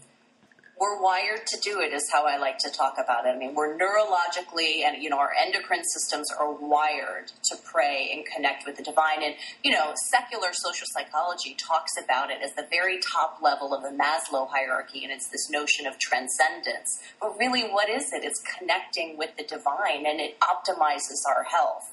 We're 0.79 1.01
wired 1.01 1.45
to 1.47 1.59
do 1.59 1.79
it 1.79 1.91
is 1.93 2.07
how 2.11 2.25
I 2.25 2.37
like 2.37 2.59
to 2.59 2.69
talk 2.69 2.95
about 3.03 3.25
it. 3.25 3.29
I 3.29 3.37
mean, 3.37 3.55
we're 3.55 3.77
neurologically 3.77 4.83
and 4.85 5.01
you 5.01 5.09
know 5.09 5.17
our 5.17 5.31
endocrine 5.33 5.83
systems 5.83 6.27
are 6.37 6.51
wired 6.53 7.31
to 7.45 7.57
pray 7.63 8.11
and 8.13 8.25
connect 8.25 8.65
with 8.65 8.77
the 8.77 8.83
divine. 8.83 9.23
And 9.23 9.35
you 9.63 9.71
know, 9.71 9.93
secular 10.09 10.49
social 10.53 10.85
psychology 10.91 11.55
talks 11.55 11.93
about 12.01 12.29
it 12.29 12.37
as 12.43 12.53
the 12.53 12.67
very 12.69 12.99
top 12.99 13.39
level 13.41 13.73
of 13.73 13.81
the 13.81 13.89
Maslow 13.89 14.47
hierarchy, 14.49 15.03
and 15.03 15.11
it's 15.11 15.29
this 15.29 15.49
notion 15.49 15.87
of 15.87 15.97
transcendence. 15.97 16.99
But 17.19 17.37
really, 17.37 17.63
what 17.63 17.89
is 17.89 18.13
it? 18.13 18.23
It's 18.23 18.41
connecting 18.57 19.17
with 19.17 19.35
the 19.37 19.43
divine, 19.43 20.05
and 20.05 20.19
it 20.19 20.37
optimizes 20.39 21.25
our 21.27 21.43
health. 21.43 21.91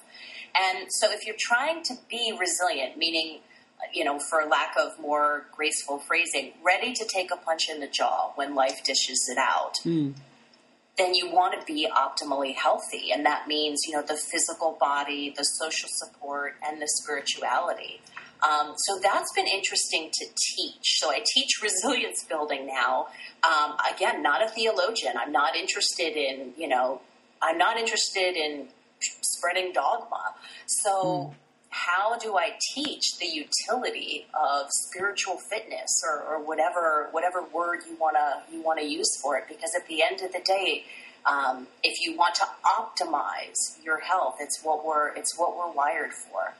And 0.55 0.89
so, 0.91 1.11
if 1.11 1.27
you're 1.27 1.37
trying 1.39 1.83
to 1.85 1.95
be 2.09 2.37
resilient, 2.39 2.97
meaning 2.97 3.41
you 3.93 4.05
know, 4.05 4.19
for 4.19 4.45
lack 4.45 4.75
of 4.79 4.99
more 5.01 5.47
graceful 5.53 5.99
phrasing, 5.99 6.53
ready 6.65 6.93
to 6.93 7.05
take 7.05 7.31
a 7.31 7.37
punch 7.37 7.69
in 7.69 7.81
the 7.81 7.87
jaw 7.87 8.33
when 8.37 8.55
life 8.55 8.83
dishes 8.85 9.29
it 9.31 9.39
out, 9.39 9.75
Mm. 9.85 10.15
then 10.97 11.15
you 11.15 11.31
want 11.31 11.59
to 11.59 11.67
be 11.67 11.89
optimally 11.91 12.55
healthy. 12.55 13.11
And 13.13 13.27
that 13.27 13.49
means, 13.49 13.81
you 13.87 13.93
know, 13.95 14.03
the 14.03 14.17
physical 14.17 14.77
body, 14.81 15.35
the 15.37 15.45
social 15.45 15.89
support, 15.93 16.57
and 16.67 16.81
the 16.81 16.87
spirituality. 16.89 18.01
Um, 18.43 18.75
so 18.77 18.99
that's 19.03 19.33
been 19.33 19.47
interesting 19.47 20.11
to 20.13 20.27
teach. 20.27 20.99
So 21.01 21.11
I 21.11 21.25
teach 21.35 21.51
resilience 21.63 22.25
building 22.25 22.67
now. 22.67 23.09
Um, 23.43 23.77
again, 23.93 24.23
not 24.23 24.43
a 24.43 24.49
theologian. 24.49 25.15
I'm 25.17 25.33
not 25.33 25.57
interested 25.57 26.17
in, 26.17 26.53
you 26.57 26.69
know, 26.69 27.01
I'm 27.43 27.59
not 27.59 27.77
interested 27.77 28.37
in 28.37 28.69
spreading 29.01 29.73
dogma. 29.73 30.35
So 30.67 31.35
how 31.75 32.17
do 32.19 32.37
I 32.37 32.51
teach 32.73 33.19
the 33.19 33.27
utility 33.27 34.27
of 34.33 34.67
spiritual 34.71 35.39
fitness 35.51 35.91
or, 36.07 36.23
or 36.23 36.47
whatever 36.47 37.09
whatever 37.11 37.43
word 37.53 37.81
you 37.89 37.97
wanna 38.01 38.45
you 38.51 38.63
wanna 38.63 38.85
use 38.85 39.19
for 39.21 39.37
it? 39.37 39.45
Because 39.49 39.71
at 39.77 39.89
the 39.89 40.03
end 40.03 40.21
of 40.23 40.33
the 40.33 40.41
day, 40.45 40.85
um, 41.27 41.67
if 41.83 41.95
you 42.01 42.17
want 42.17 42.37
to 42.37 42.45
optimize 42.65 43.85
your 43.85 43.99
health, 43.99 44.37
it's 44.39 44.61
what 44.63 44.87
we're 44.87 45.09
it's 45.17 45.37
what 45.37 45.57
we're 45.57 45.73
wired 45.73 46.13
for. 46.13 46.55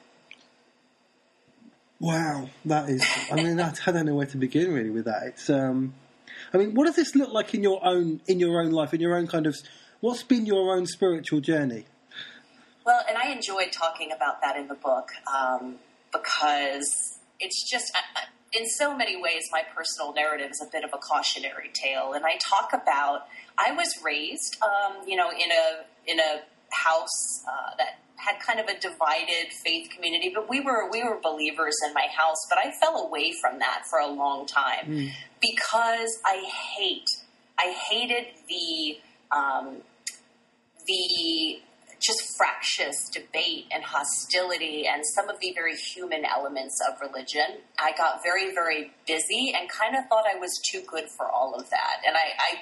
Wow, 2.01 2.51
that 2.65 2.89
is. 2.89 3.07
I 3.31 3.37
mean, 3.37 3.61
I, 3.61 3.73
don't 3.87 4.07
know 4.07 4.17
where 4.17 4.27
to 4.27 4.37
begin 4.37 4.75
really 4.75 4.91
with 4.91 5.05
that. 5.05 5.23
It's. 5.29 5.49
Um, 5.49 5.95
I 6.53 6.59
mean, 6.59 6.75
what 6.75 6.87
does 6.87 6.97
this 6.97 7.15
look 7.15 7.33
like 7.33 7.55
in 7.55 7.63
your 7.63 7.81
own 7.87 8.21
in 8.27 8.41
your 8.41 8.61
own 8.61 8.73
life, 8.73 8.93
in 8.93 9.01
your 9.01 9.17
own 9.17 9.29
kind 9.29 9.47
of? 9.47 9.57
What's 10.01 10.25
been 10.25 10.45
your 10.45 10.77
own 10.77 10.87
spiritual 10.87 11.41
journey? 11.41 11.85
Well, 12.85 13.03
and 13.09 13.17
I 13.17 13.31
enjoyed 13.31 13.73
talking 13.73 14.13
about 14.13 14.41
that 14.43 14.57
in 14.57 14.69
the 14.69 14.75
book 14.75 15.09
um, 15.33 15.77
because 16.13 17.19
it's 17.41 17.69
just, 17.71 17.91
I- 17.95 18.21
I- 18.21 18.29
in 18.57 18.67
so 18.69 18.97
many 18.97 19.21
ways, 19.21 19.49
my 19.51 19.63
personal 19.75 20.13
narrative 20.15 20.51
is 20.53 20.63
a 20.65 20.71
bit 20.71 20.85
of 20.85 20.91
a 20.95 20.99
cautionary 20.99 21.71
tale. 21.73 22.13
And 22.13 22.25
I 22.25 22.37
talk 22.39 22.73
about, 22.73 23.27
I 23.59 23.73
was 23.73 23.89
raised, 24.05 24.57
um, 24.63 25.09
you 25.09 25.17
know, 25.17 25.29
in 25.31 25.51
a 25.51 25.85
in 26.07 26.21
a 26.21 26.43
house 26.71 27.43
uh, 27.49 27.75
that 27.79 27.99
had 28.15 28.39
kind 28.39 28.61
of 28.61 28.67
a 28.67 28.79
divided 28.79 29.53
faith 29.65 29.89
community, 29.91 30.31
but 30.33 30.49
we 30.49 30.61
were 30.61 30.89
we 30.89 31.03
were 31.03 31.19
believers 31.21 31.75
in 31.85 31.93
my 31.95 32.07
house. 32.17 32.37
But 32.49 32.59
I 32.59 32.71
fell 32.81 32.97
away 33.09 33.33
from 33.41 33.59
that 33.59 33.83
for 33.91 33.99
a 33.99 34.07
long 34.07 34.47
time 34.47 35.11
because 35.41 36.19
I 36.25 36.45
hate, 36.79 37.09
I 37.59 37.73
hated 37.91 38.27
the. 38.49 38.99
Um, 39.37 39.79
the 40.87 41.61
just 42.01 42.37
fractious 42.37 43.09
debate 43.13 43.67
and 43.73 43.83
hostility 43.83 44.87
and 44.87 45.03
some 45.15 45.29
of 45.29 45.41
the 45.41 45.53
very 45.53 45.77
human 45.77 46.25
elements 46.25 46.79
of 46.89 47.01
religion. 47.01 47.61
I 47.79 47.93
got 47.97 48.23
very, 48.23 48.55
very 48.55 48.93
busy 49.07 49.55
and 49.57 49.69
kind 49.69 49.97
of 49.97 50.05
thought 50.09 50.25
I 50.33 50.39
was 50.39 50.61
too 50.71 50.83
good 50.87 51.05
for 51.17 51.27
all 51.27 51.55
of 51.55 51.69
that. 51.71 52.03
And 52.07 52.17
I, 52.17 52.21
I 52.39 52.61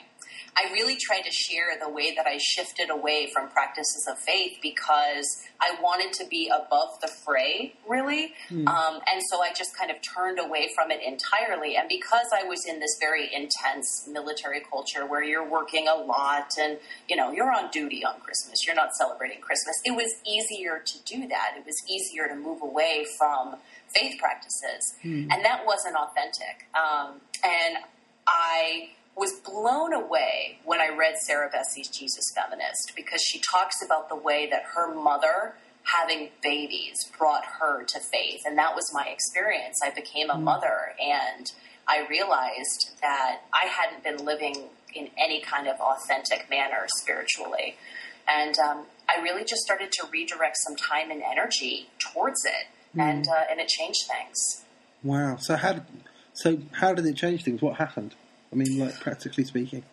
I 0.56 0.70
really 0.72 0.96
tried 1.00 1.22
to 1.22 1.30
share 1.30 1.78
the 1.80 1.88
way 1.88 2.14
that 2.14 2.26
I 2.26 2.38
shifted 2.38 2.90
away 2.90 3.30
from 3.32 3.48
practices 3.48 4.06
of 4.10 4.18
faith 4.18 4.58
because 4.62 5.26
I 5.60 5.76
wanted 5.82 6.12
to 6.14 6.26
be 6.28 6.48
above 6.48 7.00
the 7.00 7.08
fray, 7.08 7.74
really. 7.88 8.34
Um, 8.66 9.00
and 9.10 9.22
so 9.30 9.40
I 9.40 9.52
just 9.56 9.76
kind 9.76 9.90
of 9.90 9.96
turned 10.02 10.38
away 10.38 10.68
from 10.74 10.90
it 10.90 11.00
entirely. 11.02 11.76
And 11.76 11.88
because 11.88 12.26
I 12.36 12.44
was 12.44 12.66
in 12.66 12.80
this 12.80 12.96
very 13.00 13.32
intense 13.32 14.06
military 14.10 14.60
culture 14.70 15.06
where 15.06 15.22
you're 15.22 15.48
working 15.48 15.88
a 15.88 15.94
lot 15.94 16.50
and, 16.60 16.78
you 17.08 17.16
know, 17.16 17.32
you're 17.32 17.50
on 17.50 17.70
duty 17.70 18.04
on 18.04 18.20
Christmas, 18.20 18.66
you're 18.66 18.76
not 18.76 18.92
celebrating 18.94 19.40
Christmas, 19.40 19.80
it 19.84 19.96
was 19.96 20.12
easier 20.26 20.82
to 20.84 20.98
do 21.04 21.26
that. 21.28 21.54
It 21.56 21.64
was 21.64 21.76
easier 21.88 22.28
to 22.28 22.34
move 22.34 22.60
away 22.62 23.06
from 23.18 23.56
faith 23.94 24.18
practices. 24.18 24.94
And 25.30 25.44
that 25.44 25.64
wasn't 25.66 25.96
authentic. 25.96 26.66
Um, 26.74 27.20
and 27.42 27.78
I 28.26 28.90
was 29.16 29.32
blown 29.40 29.92
away 29.92 30.58
when 30.64 30.80
I 30.80 30.88
read 30.88 31.16
Sarah 31.26 31.50
Bessey's 31.50 31.88
Jesus 31.88 32.32
Feminist 32.34 32.92
because 32.96 33.20
she 33.22 33.38
talks 33.40 33.82
about 33.84 34.08
the 34.08 34.16
way 34.16 34.48
that 34.50 34.62
her 34.74 34.94
mother 34.94 35.54
having 35.84 36.30
babies 36.42 37.10
brought 37.18 37.44
her 37.60 37.82
to 37.84 38.00
faith. 38.00 38.42
And 38.46 38.56
that 38.58 38.74
was 38.74 38.90
my 38.92 39.06
experience. 39.08 39.80
I 39.84 39.90
became 39.90 40.30
a 40.30 40.38
mother 40.38 40.94
and 41.00 41.50
I 41.88 42.06
realized 42.08 42.92
that 43.00 43.42
I 43.52 43.66
hadn't 43.66 44.04
been 44.04 44.24
living 44.24 44.68
in 44.94 45.10
any 45.18 45.40
kind 45.40 45.66
of 45.66 45.80
authentic 45.80 46.48
manner 46.48 46.86
spiritually. 47.00 47.76
And 48.28 48.56
um, 48.58 48.86
I 49.08 49.20
really 49.20 49.44
just 49.44 49.62
started 49.62 49.90
to 49.92 50.06
redirect 50.10 50.56
some 50.58 50.76
time 50.76 51.10
and 51.10 51.22
energy 51.22 51.88
towards 51.98 52.44
it. 52.44 52.68
And, 52.96 53.26
uh, 53.26 53.44
and 53.50 53.58
it 53.58 53.68
changed 53.68 54.06
things. 54.06 54.64
Wow. 55.02 55.36
So 55.36 55.56
how 55.56 55.72
did, 55.72 55.84
so 56.34 56.58
how 56.72 56.92
did 56.94 57.06
it 57.06 57.16
change 57.16 57.42
things? 57.42 57.62
What 57.62 57.76
happened? 57.76 58.14
I 58.52 58.56
mean, 58.56 58.78
like 58.78 59.00
practically 59.00 59.44
speaking. 59.44 59.84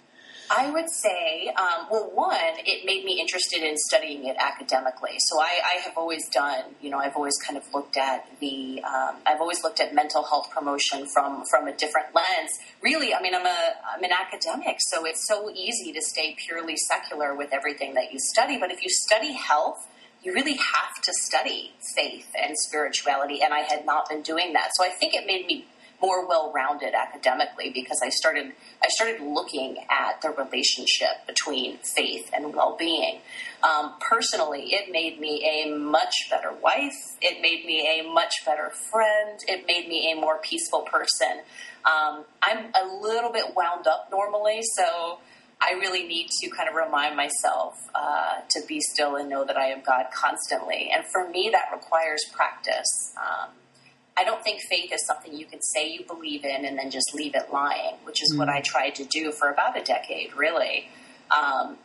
I 0.52 0.72
would 0.72 0.90
say, 0.90 1.50
um, 1.50 1.88
well, 1.92 2.10
one, 2.12 2.36
it 2.66 2.84
made 2.84 3.06
me 3.06 3.20
interested 3.20 3.62
in 3.62 3.78
studying 3.78 4.26
it 4.26 4.36
academically. 4.40 5.18
So 5.20 5.40
I, 5.40 5.62
I 5.76 5.80
have 5.82 5.96
always 5.96 6.28
done, 6.30 6.76
you 6.82 6.90
know, 6.90 6.98
I've 6.98 7.16
always 7.16 7.38
kind 7.38 7.56
of 7.56 7.64
looked 7.72 7.98
at 7.98 8.26
the, 8.40 8.82
um, 8.84 9.18
I've 9.28 9.42
always 9.42 9.64
looked 9.64 9.80
at 9.80 9.94
mental 9.94 10.24
health 10.24 10.50
promotion 10.50 11.06
from 11.14 11.44
from 11.46 11.68
a 11.68 11.76
different 11.76 12.16
lens. 12.16 12.60
Really, 12.82 13.14
I 13.14 13.22
mean, 13.22 13.36
I'm 13.36 13.46
a 13.46 13.74
I'm 13.96 14.04
an 14.04 14.12
academic, 14.12 14.78
so 14.80 15.06
it's 15.06 15.28
so 15.28 15.52
easy 15.52 15.94
to 15.94 16.02
stay 16.02 16.36
purely 16.36 16.78
secular 16.78 17.36
with 17.36 17.54
everything 17.54 17.94
that 17.94 18.12
you 18.12 18.18
study. 18.20 18.58
But 18.60 18.72
if 18.72 18.82
you 18.84 18.90
study 18.90 19.34
health, 19.34 19.88
you 20.24 20.34
really 20.34 20.56
have 20.56 21.02
to 21.04 21.14
study 21.14 21.74
faith 21.96 22.28
and 22.42 22.58
spirituality, 22.58 23.44
and 23.44 23.54
I 23.54 23.60
had 23.60 23.86
not 23.86 24.10
been 24.10 24.24
doing 24.24 24.54
that. 24.54 24.72
So 24.74 24.84
I 24.84 24.90
think 24.90 25.14
it 25.14 25.28
made 25.28 25.46
me 25.46 25.68
more 26.02 26.28
well-rounded 26.28 26.94
academically 26.94 27.72
because 27.74 28.00
I 28.04 28.10
started 28.10 28.54
I 28.84 28.88
started 28.90 29.22
looking 29.22 29.78
at 29.90 30.22
the 30.22 30.30
relationship 30.30 31.28
between 31.28 31.78
faith 31.96 32.30
and 32.34 32.54
well-being. 32.54 33.20
Um, 33.62 33.96
personally, 34.00 34.74
it 34.74 34.92
made 34.92 35.20
me 35.20 35.66
a 35.66 35.78
much 35.78 36.14
better 36.30 36.54
wife. 36.54 36.96
It 37.22 37.42
made 37.42 37.66
me 37.66 38.00
a 38.00 38.10
much 38.10 38.34
better 38.46 38.72
friend. 38.92 39.40
It 39.48 39.66
made 39.68 39.88
me 39.88 40.14
a 40.14 40.20
more 40.20 40.38
peaceful 40.40 40.82
person. 40.82 41.42
Um, 41.86 42.26
I'm 42.42 42.72
a 42.74 43.02
little 43.02 43.32
bit 43.32 43.56
wound 43.56 43.88
up 43.88 44.08
normally, 44.12 44.62
so 44.78 45.20
I 45.62 45.74
really 45.74 46.08
need 46.08 46.30
to 46.42 46.50
kind 46.50 46.70
of 46.70 46.76
remind 46.76 47.18
myself 47.18 47.76
uh, 47.94 48.42
to 48.50 48.62
be 48.68 48.80
still 48.80 49.18
and 49.18 49.30
know 49.30 49.44
that 49.46 49.58
I 49.58 49.68
am 49.68 49.82
God 49.86 50.06
constantly. 50.14 50.90
And 50.94 51.04
for 51.12 51.30
me, 51.30 51.50
that 51.52 51.66
requires 51.74 52.22
practice. 52.34 53.14
Um, 53.18 53.50
I 54.20 54.26
don't 54.26 54.44
think 54.44 54.60
faith 54.60 54.92
is 54.92 55.06
something 55.06 55.34
you 55.34 55.46
can 55.46 55.62
say 55.62 55.90
you 55.90 56.04
believe 56.04 56.44
in 56.44 56.66
and 56.66 56.78
then 56.78 56.92
just 56.92 57.16
leave 57.16 57.36
it 57.36 57.54
lying, 57.54 57.96
which 58.04 58.22
is 58.22 58.36
what 58.38 58.50
I 58.50 58.60
tried 58.60 58.96
to 58.96 59.06
do 59.06 59.32
for 59.32 59.50
about 59.50 59.80
a 59.80 59.84
decade, 59.84 60.36
really. 60.36 60.90
Um, 61.32 61.78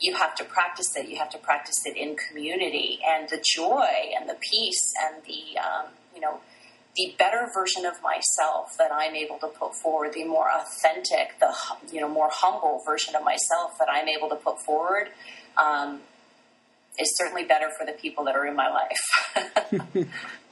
you 0.00 0.14
have 0.14 0.34
to 0.36 0.44
practice 0.44 0.96
it. 0.96 1.08
You 1.08 1.18
have 1.18 1.28
to 1.30 1.38
practice 1.38 1.84
it 1.84 1.94
in 1.98 2.16
community, 2.16 2.98
and 3.06 3.28
the 3.28 3.44
joy 3.44 3.90
and 4.18 4.26
the 4.26 4.36
peace 4.40 4.94
and 5.04 5.22
the 5.24 5.58
um, 5.58 5.86
you 6.14 6.20
know 6.22 6.40
the 6.96 7.14
better 7.18 7.46
version 7.52 7.84
of 7.84 8.02
myself 8.02 8.76
that 8.78 8.90
I'm 8.90 9.14
able 9.14 9.38
to 9.38 9.48
put 9.48 9.74
forward, 9.74 10.14
the 10.14 10.24
more 10.24 10.48
authentic, 10.50 11.38
the 11.40 11.54
you 11.92 12.00
know 12.00 12.08
more 12.08 12.30
humble 12.32 12.82
version 12.86 13.14
of 13.14 13.22
myself 13.22 13.78
that 13.78 13.88
I'm 13.90 14.08
able 14.08 14.30
to 14.30 14.36
put 14.36 14.60
forward. 14.62 15.10
Um, 15.58 16.00
is 16.98 17.16
certainly 17.16 17.44
better 17.44 17.68
for 17.78 17.86
the 17.86 17.92
people 17.92 18.24
that 18.24 18.36
are 18.36 18.46
in 18.46 18.54
my 18.54 18.68
life. 18.68 18.98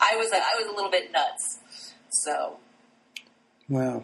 I 0.00 0.16
was 0.16 0.32
a, 0.32 0.36
I 0.36 0.54
was 0.58 0.66
a 0.70 0.74
little 0.74 0.90
bit 0.90 1.12
nuts, 1.12 1.58
so 2.10 2.58
Wow. 3.70 4.02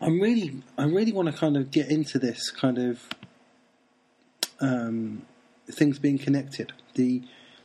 I'm 0.00 0.20
really, 0.20 0.60
I 0.76 0.86
really 0.86 1.12
want 1.12 1.30
to 1.30 1.32
kind 1.32 1.56
of 1.56 1.70
get 1.70 1.88
into 1.88 2.18
this 2.18 2.50
kind 2.50 2.76
of 2.76 3.00
um, 4.60 5.22
things 5.70 6.00
being 6.00 6.18
connected, 6.18 6.72
the 6.94 7.22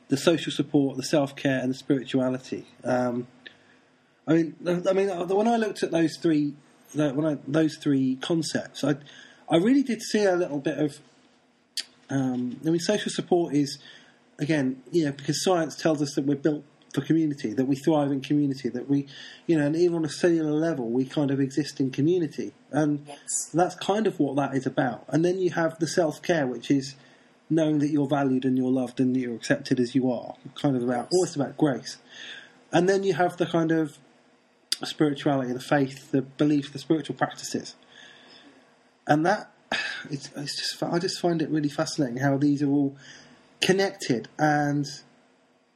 the 0.09 0.15
social 0.15 0.51
support, 0.51 0.95
the 0.95 1.03
self 1.03 1.35
care, 1.35 1.59
and 1.59 1.71
the 1.71 1.77
spirituality. 1.77 2.67
Um, 2.83 3.27
I 4.27 4.33
mean, 4.33 4.55
I 4.87 4.93
mean, 4.93 5.09
when 5.09 5.47
I 5.47 5.57
looked 5.57 5.81
at 5.81 5.89
those 5.89 6.17
three, 6.17 6.53
when 6.93 7.25
I, 7.25 7.37
those 7.47 7.77
three 7.77 8.17
concepts, 8.17 8.83
I, 8.83 8.95
I 9.49 9.57
really 9.57 9.83
did 9.83 10.03
see 10.03 10.23
a 10.23 10.35
little 10.35 10.59
bit 10.59 10.77
of. 10.77 10.99
Um, 12.09 12.59
I 12.65 12.69
mean, 12.69 12.79
social 12.79 13.11
support 13.11 13.53
is, 13.53 13.79
again, 14.39 14.81
you 14.91 15.05
know, 15.05 15.11
because 15.11 15.43
science 15.43 15.75
tells 15.75 16.01
us 16.01 16.15
that 16.15 16.25
we're 16.25 16.35
built 16.35 16.63
for 16.93 17.01
community, 17.01 17.53
that 17.53 17.65
we 17.65 17.75
thrive 17.75 18.11
in 18.11 18.21
community, 18.21 18.69
that 18.69 18.89
we, 18.89 19.07
you 19.45 19.57
know, 19.57 19.65
and 19.65 19.75
even 19.75 19.97
on 19.97 20.05
a 20.05 20.09
cellular 20.09 20.51
level, 20.51 20.89
we 20.89 21.05
kind 21.05 21.31
of 21.31 21.39
exist 21.39 21.79
in 21.79 21.91
community. 21.91 22.53
And 22.71 23.03
Yes. 23.07 23.49
that's 23.53 23.75
kind 23.75 24.07
of 24.07 24.19
what 24.19 24.35
that 24.37 24.55
is 24.55 24.65
about. 24.65 25.03
And 25.09 25.23
then 25.23 25.37
you 25.39 25.51
have 25.51 25.77
the 25.79 25.87
self 25.87 26.21
care, 26.21 26.47
which 26.47 26.71
is 26.71 26.95
knowing 27.49 27.79
that 27.79 27.89
you're 27.89 28.07
valued 28.07 28.45
and 28.45 28.57
you're 28.57 28.71
loved 28.71 28.99
and 28.99 29.15
that 29.15 29.19
you're 29.19 29.35
accepted 29.35 29.79
as 29.79 29.95
you 29.95 30.11
are, 30.11 30.35
kind 30.55 30.75
of 30.75 30.83
about, 30.83 31.09
almost 31.11 31.35
about 31.35 31.57
grace. 31.57 31.97
And 32.71 32.89
then 32.89 33.03
you 33.03 33.13
have 33.13 33.37
the 33.37 33.45
kind 33.45 33.71
of 33.71 33.97
spirituality, 34.83 35.53
the 35.53 35.59
faith, 35.59 36.11
the 36.11 36.21
belief, 36.21 36.73
the 36.73 36.79
spiritual 36.79 37.15
practices. 37.15 37.75
And 39.07 39.25
that, 39.25 39.51
it's, 40.09 40.29
it's 40.35 40.55
just, 40.57 40.83
I 40.83 40.99
just 40.99 41.19
find 41.19 41.41
it 41.41 41.49
really 41.49 41.69
fascinating 41.69 42.17
how 42.17 42.37
these 42.37 42.61
are 42.61 42.69
all 42.69 42.95
connected 43.61 44.27
and 44.37 44.85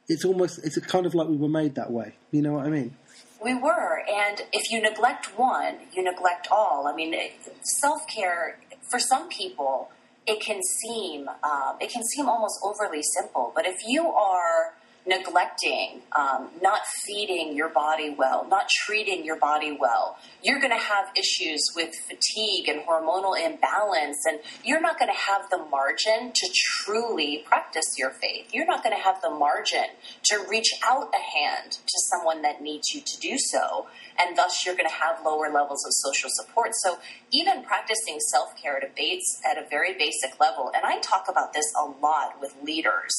it's 0.08 0.24
almost, 0.24 0.60
it's 0.64 0.78
kind 0.86 1.06
of 1.06 1.14
like 1.14 1.28
we 1.28 1.36
were 1.36 1.48
made 1.48 1.74
that 1.76 1.90
way. 1.90 2.14
You 2.30 2.42
know 2.42 2.52
what 2.52 2.66
I 2.66 2.70
mean? 2.70 2.96
We 3.42 3.54
were, 3.54 4.02
and 4.08 4.42
if 4.52 4.70
you 4.70 4.80
neglect 4.80 5.38
one, 5.38 5.78
you 5.92 6.02
neglect 6.04 6.48
all. 6.50 6.86
I 6.86 6.94
mean, 6.94 7.14
self 7.62 8.06
care 8.06 8.58
for 8.90 9.00
some 9.00 9.28
people, 9.28 9.90
it 10.26 10.40
can 10.40 10.60
seem 10.62 11.28
um, 11.28 11.76
it 11.80 11.90
can 11.90 12.04
seem 12.04 12.28
almost 12.28 12.60
overly 12.62 13.02
simple. 13.02 13.52
But 13.54 13.66
if 13.66 13.78
you 13.86 14.06
are 14.06 14.74
neglecting, 15.04 16.02
um, 16.12 16.50
not 16.62 16.80
feeding 16.86 17.56
your 17.56 17.68
body 17.68 18.14
well, 18.16 18.46
not 18.48 18.68
treating 18.84 19.24
your 19.24 19.36
body 19.36 19.76
well, 19.78 20.16
you're 20.42 20.60
going 20.60 20.70
to 20.70 20.76
have 20.76 21.06
issues 21.16 21.60
with 21.74 21.94
fatigue 21.94 22.68
and 22.68 22.82
hormonal 22.86 23.34
imbalance, 23.36 24.18
and 24.26 24.38
you're 24.64 24.80
not 24.80 24.98
going 24.98 25.10
to 25.10 25.18
have 25.18 25.50
the 25.50 25.58
margin 25.58 26.32
to 26.34 26.48
truly 26.54 27.42
practice 27.46 27.96
your 27.98 28.10
faith. 28.10 28.48
You're 28.52 28.66
not 28.66 28.84
going 28.84 28.96
to 28.96 29.02
have 29.02 29.20
the 29.22 29.30
margin 29.30 29.84
to 30.24 30.44
reach 30.48 30.72
out 30.86 31.12
a 31.12 31.38
hand 31.38 31.72
to 31.72 31.98
someone 32.10 32.42
that 32.42 32.62
needs 32.62 32.94
you 32.94 33.00
to 33.00 33.20
do 33.20 33.36
so, 33.38 33.88
and 34.18 34.36
thus 34.36 34.64
you're 34.64 34.76
going 34.76 34.88
to 34.88 34.94
have 34.94 35.24
lower 35.24 35.50
levels 35.50 35.84
of 35.84 35.92
social 35.94 36.30
support. 36.32 36.70
So, 36.74 36.98
even 37.32 37.64
practicing 37.64 38.18
self 38.30 38.50
care 38.60 38.76
at 38.76 38.84
a 38.84 38.90
base 38.94 39.40
at 39.48 39.58
a 39.58 39.68
very 39.68 39.94
basic 39.94 40.38
level, 40.38 40.70
and 40.74 40.84
I 40.84 41.00
talk 41.00 41.26
about 41.28 41.52
this 41.52 41.66
a 41.80 41.84
lot 41.84 42.40
with 42.40 42.54
leaders 42.62 43.12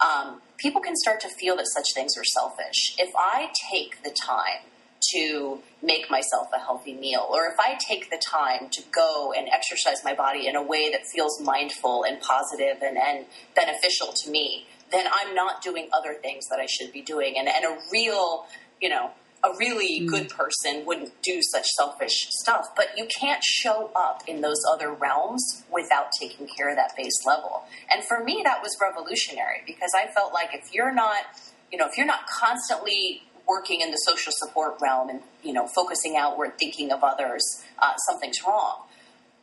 um, 0.00 0.40
people 0.58 0.80
can 0.80 0.96
start 0.96 1.20
to 1.20 1.28
feel 1.28 1.56
that 1.56 1.66
such 1.66 1.94
things 1.94 2.16
are 2.16 2.24
selfish. 2.24 2.94
If 2.98 3.12
I 3.16 3.50
take 3.70 4.02
the 4.02 4.10
time 4.10 4.70
to 5.12 5.60
make 5.82 6.10
myself 6.10 6.48
a 6.54 6.58
healthy 6.58 6.94
meal, 6.94 7.26
or 7.30 7.46
if 7.46 7.58
I 7.58 7.76
take 7.78 8.10
the 8.10 8.18
time 8.18 8.68
to 8.70 8.82
go 8.90 9.32
and 9.36 9.48
exercise 9.48 10.02
my 10.04 10.14
body 10.14 10.46
in 10.46 10.56
a 10.56 10.62
way 10.62 10.90
that 10.90 11.06
feels 11.06 11.40
mindful 11.40 12.04
and 12.04 12.20
positive 12.20 12.82
and, 12.82 12.96
and 12.96 13.26
beneficial 13.54 14.12
to 14.12 14.30
me, 14.30 14.66
then 14.90 15.06
I'm 15.12 15.34
not 15.34 15.62
doing 15.62 15.88
other 15.92 16.14
things 16.14 16.46
that 16.48 16.58
I 16.58 16.66
should 16.66 16.92
be 16.92 17.02
doing. 17.02 17.34
And, 17.38 17.48
and 17.48 17.64
a 17.64 17.78
real, 17.92 18.46
you 18.80 18.88
know, 18.88 19.10
a 19.44 19.56
really 19.58 20.06
good 20.06 20.30
person 20.30 20.84
wouldn't 20.86 21.20
do 21.22 21.40
such 21.42 21.66
selfish 21.66 22.28
stuff, 22.30 22.68
but 22.74 22.86
you 22.96 23.06
can't 23.20 23.42
show 23.44 23.90
up 23.94 24.22
in 24.26 24.40
those 24.40 24.62
other 24.72 24.92
realms 24.92 25.62
without 25.70 26.06
taking 26.18 26.48
care 26.48 26.70
of 26.70 26.76
that 26.76 26.92
base 26.96 27.24
level. 27.26 27.64
And 27.92 28.02
for 28.04 28.24
me, 28.24 28.40
that 28.44 28.62
was 28.62 28.76
revolutionary 28.80 29.62
because 29.66 29.90
I 29.94 30.10
felt 30.12 30.32
like 30.32 30.50
if 30.54 30.72
you're 30.72 30.94
not, 30.94 31.24
you 31.70 31.78
know, 31.78 31.86
if 31.86 31.96
you're 31.98 32.06
not 32.06 32.26
constantly 32.26 33.22
working 33.46 33.82
in 33.82 33.90
the 33.90 33.98
social 33.98 34.32
support 34.34 34.76
realm 34.80 35.10
and, 35.10 35.20
you 35.42 35.52
know, 35.52 35.66
focusing 35.66 36.16
outward, 36.16 36.58
thinking 36.58 36.90
of 36.90 37.04
others, 37.04 37.62
uh, 37.78 37.94
something's 38.08 38.42
wrong. 38.46 38.84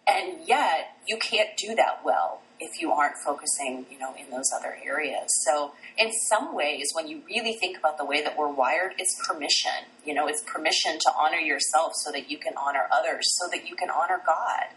And 0.08 0.48
yet, 0.48 0.96
you 1.06 1.18
can't 1.18 1.56
do 1.58 1.76
that 1.76 2.04
well 2.04 2.42
if 2.62 2.80
you 2.80 2.92
aren't 2.92 3.16
focusing, 3.26 3.86
you 3.92 3.98
know, 3.98 4.14
in 4.18 4.30
those 4.30 4.52
other 4.56 4.78
areas. 4.86 5.28
So, 5.44 5.74
in 5.98 6.12
some 6.30 6.56
ways, 6.56 6.92
when 6.94 7.08
you 7.08 7.22
really 7.28 7.54
think 7.54 7.78
about 7.78 7.98
the 7.98 8.06
way 8.06 8.24
that 8.24 8.38
we're 8.38 8.52
wired, 8.52 8.94
it's 9.00 9.16
permission. 9.28 9.72
You 10.06 10.14
know, 10.14 10.28
it's 10.28 10.44
permission 10.46 11.00
to 11.00 11.12
honor 11.20 11.40
yourself 11.40 11.94
so 11.96 12.12
that 12.12 12.30
you 12.30 12.38
can 12.38 12.54
honor 12.56 12.88
others, 12.92 13.26
so 13.40 13.50
that 13.52 13.68
you 13.68 13.76
can 13.76 13.90
honor 13.90 14.22
God. 14.26 14.68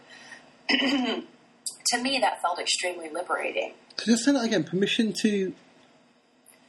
to 1.87 2.01
me, 2.01 2.19
that 2.19 2.41
felt 2.41 2.59
extremely 2.59 3.09
liberating. 3.09 3.73
So 3.97 4.05
just 4.05 4.25
say 4.25 4.31
that 4.31 4.43
again. 4.43 4.63
Permission 4.63 5.13
to 5.21 5.53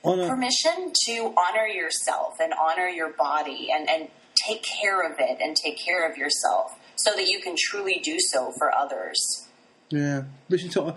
honor. 0.04 0.28
Permission 0.28 0.92
to 1.06 1.34
honor 1.36 1.66
yourself 1.66 2.34
and 2.40 2.52
honor 2.52 2.88
your 2.88 3.10
body 3.10 3.70
and, 3.72 3.88
and 3.88 4.08
take 4.46 4.62
care 4.62 5.00
of 5.00 5.18
it 5.18 5.38
and 5.40 5.56
take 5.56 5.78
care 5.78 6.08
of 6.08 6.18
yourself 6.18 6.78
so 6.96 7.12
that 7.14 7.26
you 7.26 7.40
can 7.40 7.54
truly 7.58 8.00
do 8.02 8.18
so 8.18 8.52
for 8.58 8.74
others. 8.74 9.45
Yeah, 9.90 10.24
permission 10.48 10.70
to 10.70 10.94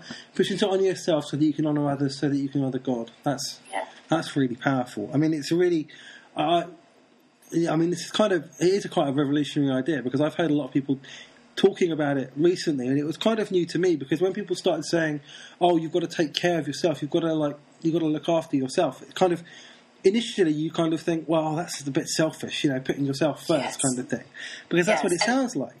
to 0.56 0.68
honor 0.68 0.82
yourself 0.82 1.26
so 1.26 1.36
that 1.36 1.44
you 1.44 1.52
can 1.52 1.64
honor 1.66 1.88
others, 1.88 2.18
so 2.18 2.28
that 2.28 2.36
you 2.36 2.48
can 2.48 2.64
honor 2.64 2.78
God. 2.80 3.12
That's 3.22 3.60
Yeah. 3.72 3.84
that's 4.08 4.34
really 4.34 4.56
powerful. 4.56 5.08
I 5.14 5.16
mean, 5.16 5.32
it's 5.32 5.52
a 5.52 5.56
really, 5.56 5.86
uh, 6.36 6.64
I 7.68 7.76
mean, 7.76 7.90
this 7.90 8.04
is 8.06 8.10
kind 8.10 8.32
of 8.32 8.44
it 8.58 8.66
is 8.68 8.84
a 8.84 8.88
quite 8.88 9.08
a 9.08 9.12
revolutionary 9.12 9.72
idea 9.72 10.02
because 10.02 10.20
I've 10.20 10.34
heard 10.34 10.50
a 10.50 10.54
lot 10.54 10.66
of 10.66 10.72
people 10.72 10.98
talking 11.54 11.92
about 11.92 12.16
it 12.16 12.32
recently, 12.36 12.88
and 12.88 12.98
it 12.98 13.04
was 13.04 13.16
kind 13.16 13.38
of 13.38 13.52
new 13.52 13.64
to 13.66 13.78
me 13.78 13.94
because 13.94 14.20
when 14.20 14.32
people 14.32 14.56
started 14.56 14.84
saying, 14.84 15.20
"Oh, 15.60 15.76
you've 15.76 15.92
got 15.92 16.00
to 16.00 16.08
take 16.08 16.34
care 16.34 16.58
of 16.58 16.66
yourself. 16.66 17.00
You've 17.00 17.10
got 17.12 17.20
to 17.20 17.32
like, 17.34 17.56
you've 17.82 17.92
got 17.92 18.00
to 18.00 18.06
look 18.06 18.28
after 18.28 18.56
yourself," 18.56 19.02
it 19.02 19.14
kind 19.14 19.32
of 19.32 19.44
initially 20.02 20.50
you 20.52 20.72
kind 20.72 20.92
of 20.94 21.00
think, 21.00 21.28
"Well, 21.28 21.54
that's 21.54 21.80
a 21.86 21.90
bit 21.92 22.08
selfish," 22.08 22.64
you 22.64 22.70
know, 22.70 22.80
putting 22.80 23.04
yourself 23.04 23.46
first, 23.46 23.62
Yes. 23.62 23.76
kind 23.76 23.98
of 24.00 24.08
thing, 24.08 24.24
because 24.68 24.86
that's 24.86 24.98
Yes, 24.98 25.04
what 25.04 25.12
it 25.12 25.20
sounds 25.20 25.54
like. 25.54 25.76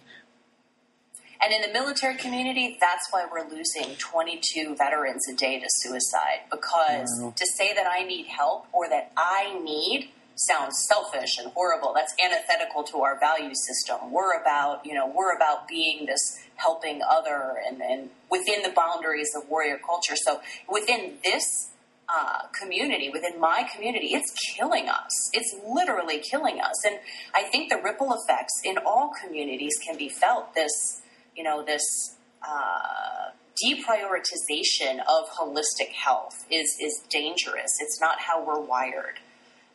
And 1.42 1.52
in 1.54 1.62
the 1.62 1.72
military 1.72 2.16
community, 2.16 2.76
that's 2.80 3.08
why 3.10 3.26
we're 3.30 3.48
losing 3.48 3.96
22 3.96 4.76
veterans 4.76 5.26
a 5.28 5.34
day 5.34 5.58
to 5.58 5.66
suicide. 5.68 6.40
Because 6.50 7.08
Wow. 7.20 7.32
to 7.34 7.46
say 7.56 7.72
that 7.74 7.86
I 7.90 8.04
need 8.04 8.26
help 8.26 8.66
or 8.72 8.88
that 8.88 9.12
I 9.16 9.58
need 9.62 10.10
sounds 10.34 10.84
selfish 10.86 11.38
and 11.38 11.52
horrible. 11.52 11.92
That's 11.94 12.14
antithetical 12.22 12.82
to 12.84 13.00
our 13.02 13.18
value 13.18 13.54
system. 13.54 14.10
We're 14.10 14.40
about, 14.40 14.84
you 14.86 14.94
know, 14.94 15.06
we're 15.06 15.34
about 15.34 15.68
being 15.68 16.06
this 16.06 16.38
helping 16.56 17.00
other 17.02 17.56
and, 17.66 17.80
and 17.82 18.10
within 18.30 18.62
the 18.62 18.70
boundaries 18.70 19.28
of 19.36 19.48
warrior 19.48 19.78
culture. 19.84 20.14
So 20.16 20.40
within 20.68 21.18
this 21.24 21.70
uh, 22.08 22.42
community, 22.58 23.08
within 23.10 23.38
my 23.40 23.66
community, 23.74 24.08
it's 24.08 24.32
killing 24.56 24.88
us. 24.88 25.30
It's 25.32 25.54
literally 25.66 26.18
killing 26.18 26.60
us. 26.60 26.84
And 26.84 26.98
I 27.34 27.42
think 27.44 27.70
the 27.70 27.80
ripple 27.82 28.12
effects 28.12 28.60
in 28.64 28.78
all 28.78 29.12
communities 29.22 29.74
can 29.86 29.96
be 29.96 30.08
felt. 30.08 30.54
This, 30.54 30.99
you 31.36 31.44
know, 31.44 31.64
this 31.64 32.16
uh, 32.46 33.30
deprioritization 33.64 35.00
of 35.08 35.28
holistic 35.30 35.90
health 35.92 36.46
is 36.50 36.76
is 36.80 37.02
dangerous. 37.10 37.72
It's 37.80 38.00
not 38.00 38.20
how 38.20 38.44
we're 38.44 38.60
wired. 38.60 39.20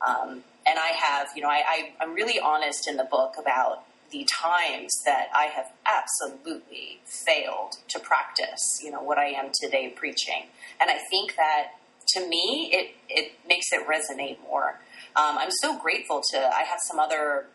Um, 0.05 0.43
and 0.67 0.79
I 0.79 0.87
have, 0.87 1.27
you 1.35 1.41
know, 1.41 1.49
I, 1.49 1.63
I, 1.67 1.91
I'm 2.01 2.13
really 2.13 2.39
honest 2.39 2.87
in 2.87 2.97
the 2.97 3.03
book 3.03 3.35
about 3.39 3.83
the 4.11 4.27
times 4.31 4.91
that 5.05 5.27
I 5.33 5.45
have 5.45 5.71
absolutely 5.85 6.99
failed 7.05 7.77
to 7.89 7.99
practice, 7.99 8.79
you 8.83 8.91
know, 8.91 9.01
what 9.01 9.17
I 9.17 9.27
am 9.27 9.51
today 9.61 9.89
preaching. 9.89 10.47
And 10.79 10.89
I 10.89 10.97
think 11.09 11.35
that 11.35 11.73
to 12.09 12.27
me, 12.27 12.69
it, 12.71 12.95
it 13.09 13.33
makes 13.47 13.67
it 13.71 13.87
resonate 13.87 14.37
more. 14.43 14.79
Um, 15.15 15.37
I'm 15.37 15.51
so 15.61 15.77
grateful 15.77 16.21
to, 16.31 16.37
I 16.37 16.63
have 16.63 16.79
some 16.87 16.99
other, 16.99 17.47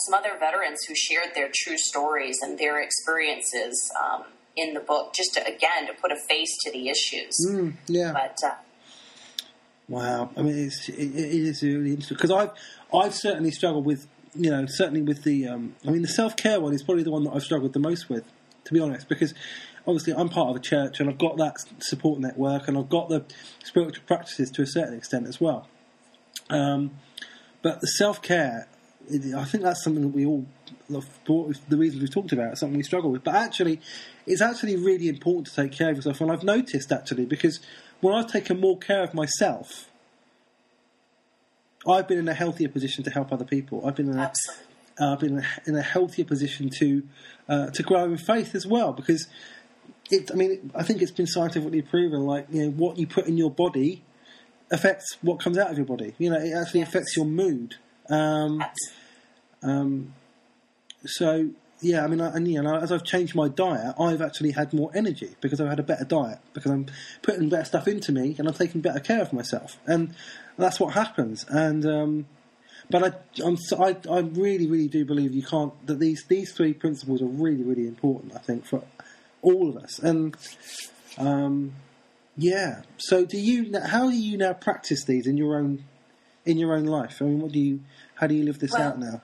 some 0.00 0.14
other 0.14 0.36
veterans 0.38 0.80
who 0.86 0.94
shared 0.94 1.34
their 1.34 1.50
true 1.54 1.78
stories 1.78 2.38
and 2.42 2.58
their 2.58 2.80
experiences 2.80 3.90
um, 4.02 4.24
in 4.56 4.74
the 4.74 4.80
book, 4.80 5.14
just 5.14 5.34
to, 5.34 5.40
again, 5.42 5.86
to 5.86 5.94
put 6.00 6.12
a 6.12 6.16
face 6.28 6.56
to 6.64 6.72
the 6.72 6.88
issues. 6.88 7.34
Mm, 7.48 7.74
yeah. 7.88 8.12
But, 8.12 8.38
uh, 8.44 8.54
Wow, 9.88 10.30
I 10.36 10.42
mean, 10.42 10.56
it's, 10.56 10.88
it, 10.88 10.94
it 10.94 11.34
is 11.34 11.62
really 11.62 11.90
interesting 11.90 12.16
because 12.16 12.30
I've 12.30 12.50
I've 12.92 13.14
certainly 13.14 13.50
struggled 13.50 13.84
with 13.84 14.06
you 14.34 14.50
know 14.50 14.64
certainly 14.66 15.02
with 15.02 15.24
the 15.24 15.46
um, 15.46 15.76
I 15.86 15.90
mean 15.90 16.02
the 16.02 16.08
self 16.08 16.36
care 16.36 16.58
one 16.58 16.72
is 16.72 16.82
probably 16.82 17.02
the 17.02 17.10
one 17.10 17.24
that 17.24 17.32
I've 17.34 17.42
struggled 17.42 17.74
the 17.74 17.80
most 17.80 18.08
with, 18.08 18.24
to 18.64 18.72
be 18.72 18.80
honest, 18.80 19.08
because 19.08 19.34
obviously 19.86 20.14
I'm 20.14 20.30
part 20.30 20.48
of 20.48 20.56
a 20.56 20.60
church 20.60 21.00
and 21.00 21.10
I've 21.10 21.18
got 21.18 21.36
that 21.36 21.56
support 21.80 22.18
network 22.18 22.66
and 22.66 22.78
I've 22.78 22.88
got 22.88 23.10
the 23.10 23.24
spiritual 23.62 24.04
practices 24.06 24.50
to 24.52 24.62
a 24.62 24.66
certain 24.66 24.96
extent 24.96 25.26
as 25.26 25.38
well. 25.38 25.68
Um, 26.48 26.92
but 27.60 27.82
the 27.82 27.86
self 27.86 28.22
care, 28.22 28.68
I 29.36 29.44
think 29.44 29.62
that's 29.62 29.82
something 29.84 30.02
that 30.02 30.08
we 30.08 30.26
all 30.26 30.46
love 30.88 31.06
the 31.26 31.76
reasons 31.76 32.02
we've 32.02 32.12
talked 32.12 32.32
about, 32.32 32.58
something 32.58 32.76
we 32.76 32.82
struggle 32.82 33.10
with. 33.10 33.24
But 33.24 33.34
actually, 33.34 33.80
it's 34.26 34.42
actually 34.42 34.76
really 34.76 35.08
important 35.08 35.46
to 35.48 35.54
take 35.54 35.72
care 35.72 35.90
of 35.90 35.96
yourself, 35.96 36.20
and 36.20 36.30
I've 36.30 36.44
noticed 36.44 36.92
actually 36.92 37.26
because 37.26 37.60
when 38.00 38.14
I've 38.14 38.30
taken 38.30 38.60
more 38.60 38.78
care 38.78 39.02
of 39.02 39.14
myself, 39.14 39.90
I've 41.86 42.08
been 42.08 42.18
in 42.18 42.28
a 42.28 42.34
healthier 42.34 42.68
position 42.68 43.04
to 43.04 43.10
help 43.10 43.32
other 43.32 43.44
people. 43.44 43.86
I've 43.86 43.96
been 43.96 44.10
in 44.10 44.18
a, 44.18 44.32
uh, 45.00 45.12
I've 45.12 45.20
been 45.20 45.38
in 45.38 45.44
a, 45.44 45.46
in 45.66 45.76
a 45.76 45.82
healthier 45.82 46.24
position 46.24 46.70
to 46.78 47.02
uh, 47.48 47.66
to 47.70 47.82
grow 47.82 48.04
in 48.04 48.16
faith 48.16 48.54
as 48.54 48.66
well 48.66 48.92
because 48.92 49.26
it. 50.10 50.30
I 50.32 50.34
mean, 50.34 50.70
I 50.74 50.82
think 50.82 51.02
it's 51.02 51.10
been 51.10 51.26
scientifically 51.26 51.82
proven. 51.82 52.24
Like 52.24 52.46
you 52.50 52.64
know, 52.64 52.70
what 52.70 52.98
you 52.98 53.06
put 53.06 53.26
in 53.26 53.36
your 53.36 53.50
body 53.50 54.02
affects 54.70 55.16
what 55.20 55.40
comes 55.40 55.58
out 55.58 55.70
of 55.70 55.76
your 55.76 55.86
body. 55.86 56.14
You 56.18 56.30
know, 56.30 56.38
it 56.38 56.52
actually 56.52 56.82
affects 56.82 57.16
your 57.16 57.26
mood. 57.26 57.76
Um, 58.10 58.64
absolutely. 59.62 60.06
so 61.06 61.50
yeah, 61.80 62.02
I 62.02 62.06
mean, 62.06 62.20
I, 62.20 62.34
and 62.34 62.48
you 62.48 62.62
know, 62.62 62.76
as 62.76 62.90
I've 62.90 63.04
changed 63.04 63.34
my 63.34 63.48
diet, 63.48 63.94
I've 64.00 64.22
actually 64.22 64.52
had 64.52 64.72
more 64.72 64.90
energy 64.94 65.36
because 65.40 65.60
I've 65.60 65.68
had 65.68 65.80
a 65.80 65.82
better 65.82 66.04
diet 66.04 66.38
because 66.54 66.70
I'm 66.70 66.86
putting 67.22 67.48
better 67.48 67.64
stuff 67.64 67.86
into 67.86 68.10
me 68.12 68.34
and 68.38 68.48
I'm 68.48 68.54
taking 68.54 68.80
better 68.80 69.00
care 69.00 69.20
of 69.20 69.32
myself. 69.32 69.78
And 69.86 70.14
that's 70.56 70.80
what 70.80 70.94
happens. 70.94 71.44
And 71.48 71.84
um, 71.84 72.26
but 72.90 73.02
I, 73.02 73.42
I'm, 73.44 73.56
so- 73.56 73.82
I, 73.82 73.96
I 74.10 74.20
really, 74.20 74.66
really 74.66 74.88
do 74.88 75.04
believe 75.04 75.34
you 75.34 75.42
can't 75.42 75.72
that 75.86 75.98
these 75.98 76.24
these 76.24 76.52
three 76.52 76.72
principles 76.72 77.20
are 77.20 77.26
really, 77.26 77.62
really 77.62 77.86
important. 77.86 78.34
I 78.34 78.38
think 78.38 78.64
for 78.64 78.82
all 79.42 79.68
of 79.68 79.76
us. 79.76 79.98
And 79.98 80.36
um, 81.18 81.74
yeah. 82.36 82.82
So 82.96 83.24
do 83.24 83.38
you? 83.38 83.78
How 83.78 84.10
do 84.10 84.16
you 84.16 84.36
now 84.38 84.54
practice 84.54 85.04
these 85.04 85.26
in 85.26 85.36
your 85.36 85.58
own 85.58 85.84
in 86.44 86.58
your 86.58 86.74
own 86.74 86.84
life? 86.84 87.20
I 87.20 87.26
mean, 87.26 87.40
what 87.40 87.52
do 87.52 87.58
you? 87.58 87.80
How 88.16 88.26
do 88.26 88.34
you 88.34 88.44
live 88.44 88.58
this 88.58 88.72
Well, 88.72 88.88
out 88.88 88.98
now? 88.98 89.22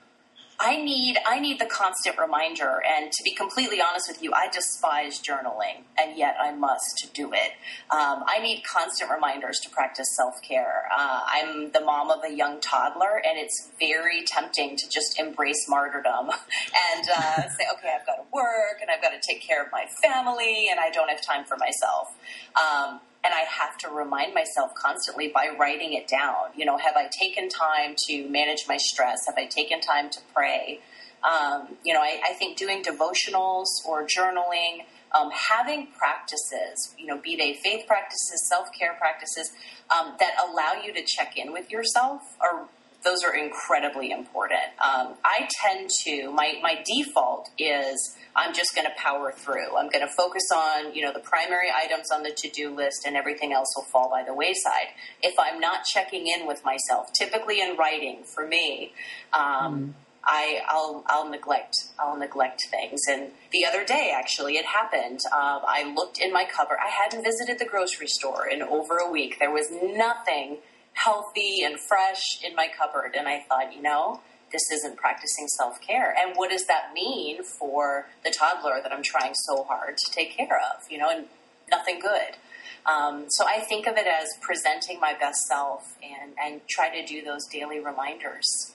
I 0.63 0.77
need 0.77 1.17
I 1.25 1.39
need 1.39 1.59
the 1.59 1.65
constant 1.65 2.19
reminder, 2.19 2.83
and 2.85 3.11
to 3.11 3.23
be 3.23 3.31
completely 3.31 3.81
honest 3.81 4.07
with 4.07 4.21
you, 4.21 4.31
I 4.31 4.47
despise 4.47 5.19
journaling, 5.19 5.85
and 5.99 6.15
yet 6.15 6.35
I 6.39 6.51
must 6.51 7.09
do 7.15 7.33
it. 7.33 7.53
Um, 7.89 8.23
I 8.27 8.37
need 8.39 8.63
constant 8.63 9.09
reminders 9.09 9.57
to 9.63 9.71
practice 9.71 10.15
self 10.15 10.35
care. 10.47 10.83
Uh, 10.95 11.21
I'm 11.25 11.71
the 11.71 11.81
mom 11.81 12.11
of 12.11 12.19
a 12.23 12.31
young 12.31 12.59
toddler, 12.59 13.19
and 13.25 13.39
it's 13.39 13.71
very 13.79 14.23
tempting 14.23 14.77
to 14.77 14.87
just 14.87 15.19
embrace 15.19 15.67
martyrdom 15.67 16.29
and 16.93 17.09
uh, 17.09 17.49
say, 17.49 17.65
"Okay, 17.73 17.95
I've 17.99 18.05
got 18.05 18.17
to 18.17 18.25
work, 18.31 18.81
and 18.81 18.91
I've 18.91 19.01
got 19.01 19.19
to 19.19 19.19
take 19.27 19.41
care 19.41 19.63
of 19.63 19.71
my 19.71 19.85
family, 20.03 20.67
and 20.69 20.79
I 20.79 20.91
don't 20.91 21.09
have 21.09 21.21
time 21.23 21.43
for 21.43 21.57
myself." 21.57 22.15
Um, 22.55 22.99
and 23.23 23.33
I 23.33 23.41
have 23.41 23.77
to 23.79 23.89
remind 23.89 24.33
myself 24.33 24.71
constantly 24.75 25.27
by 25.27 25.49
writing 25.59 25.93
it 25.93 26.07
down. 26.07 26.55
You 26.55 26.65
know, 26.65 26.77
have 26.77 26.95
I 26.95 27.07
taken 27.19 27.49
time 27.49 27.95
to 28.07 28.27
manage 28.29 28.65
my 28.67 28.77
stress? 28.77 29.19
Have 29.27 29.37
I 29.37 29.45
taken 29.45 29.79
time 29.79 30.09
to 30.09 30.19
pray? 30.33 30.79
Um, 31.23 31.77
you 31.85 31.93
know, 31.93 32.01
I, 32.01 32.19
I 32.25 32.33
think 32.33 32.57
doing 32.57 32.83
devotionals 32.83 33.67
or 33.85 34.07
journaling, 34.07 34.85
um, 35.13 35.29
having 35.31 35.87
practices, 35.97 36.95
you 36.97 37.05
know, 37.05 37.17
be 37.17 37.35
they 37.35 37.53
faith 37.53 37.85
practices, 37.85 38.47
self 38.49 38.69
care 38.77 38.95
practices, 38.99 39.51
um, 39.95 40.13
that 40.19 40.33
allow 40.43 40.81
you 40.83 40.93
to 40.93 41.03
check 41.05 41.37
in 41.37 41.53
with 41.53 41.69
yourself 41.69 42.21
are 42.41 42.67
those 43.03 43.23
are 43.23 43.35
incredibly 43.35 44.11
important. 44.11 44.61
Um, 44.83 45.15
I 45.25 45.47
tend 45.63 45.89
to 46.05 46.31
my 46.31 46.59
my 46.61 46.83
default 46.85 47.49
is 47.57 48.15
I'm 48.35 48.53
just 48.53 48.75
going 48.75 48.85
to 48.85 48.93
power 48.95 49.31
through. 49.31 49.75
I'm 49.77 49.89
going 49.89 50.05
to 50.05 50.13
focus 50.15 50.43
on 50.55 50.93
you 50.93 51.01
know 51.01 51.13
the 51.13 51.19
primary 51.19 51.69
items 51.75 52.11
on 52.11 52.23
the 52.23 52.31
to 52.31 52.49
do 52.49 52.73
list, 52.73 53.05
and 53.05 53.15
everything 53.15 53.53
else 53.53 53.73
will 53.75 53.85
fall 53.85 54.09
by 54.09 54.23
the 54.23 54.33
wayside. 54.33 54.93
If 55.21 55.35
I'm 55.39 55.59
not 55.59 55.83
checking 55.85 56.27
in 56.27 56.47
with 56.47 56.63
myself, 56.63 57.11
typically 57.13 57.61
in 57.61 57.75
writing 57.77 58.23
for 58.23 58.47
me. 58.47 58.93
Um, 59.33 59.95
I, 60.23 60.61
I'll, 60.67 61.03
I'll 61.07 61.29
neglect, 61.29 61.75
I'll 61.97 62.17
neglect 62.17 62.67
things. 62.69 63.01
And 63.09 63.31
the 63.51 63.65
other 63.65 63.83
day, 63.83 64.13
actually, 64.15 64.53
it 64.53 64.65
happened. 64.65 65.19
Um, 65.31 65.61
I 65.67 65.91
looked 65.95 66.19
in 66.19 66.31
my 66.31 66.45
cupboard. 66.45 66.77
I 66.79 66.89
hadn't 66.89 67.23
visited 67.23 67.57
the 67.57 67.65
grocery 67.65 68.07
store 68.07 68.47
in 68.47 68.61
over 68.61 68.97
a 68.97 69.09
week. 69.09 69.37
There 69.39 69.51
was 69.51 69.71
nothing 69.71 70.57
healthy 70.93 71.63
and 71.63 71.77
fresh 71.79 72.43
in 72.43 72.55
my 72.55 72.67
cupboard. 72.67 73.15
And 73.17 73.27
I 73.27 73.43
thought, 73.47 73.73
you 73.73 73.81
know, 73.81 74.21
this 74.51 74.63
isn't 74.71 74.97
practicing 74.97 75.47
self 75.47 75.79
care. 75.81 76.13
And 76.17 76.35
what 76.35 76.51
does 76.51 76.65
that 76.67 76.93
mean 76.93 77.43
for 77.43 78.07
the 78.23 78.31
toddler 78.31 78.81
that 78.81 78.91
I'm 78.91 79.03
trying 79.03 79.33
so 79.33 79.63
hard 79.63 79.97
to 79.97 80.11
take 80.11 80.35
care 80.35 80.59
of? 80.73 80.83
You 80.89 80.97
know, 80.97 81.09
and 81.09 81.25
nothing 81.69 81.99
good. 81.99 82.37
Um, 82.85 83.25
so 83.29 83.45
I 83.47 83.59
think 83.59 83.87
of 83.87 83.95
it 83.97 84.07
as 84.07 84.29
presenting 84.41 84.99
my 84.99 85.13
best 85.13 85.41
self 85.47 85.95
and, 86.01 86.33
and 86.43 86.61
try 86.67 86.89
to 86.89 87.05
do 87.05 87.23
those 87.23 87.45
daily 87.51 87.79
reminders. 87.79 88.73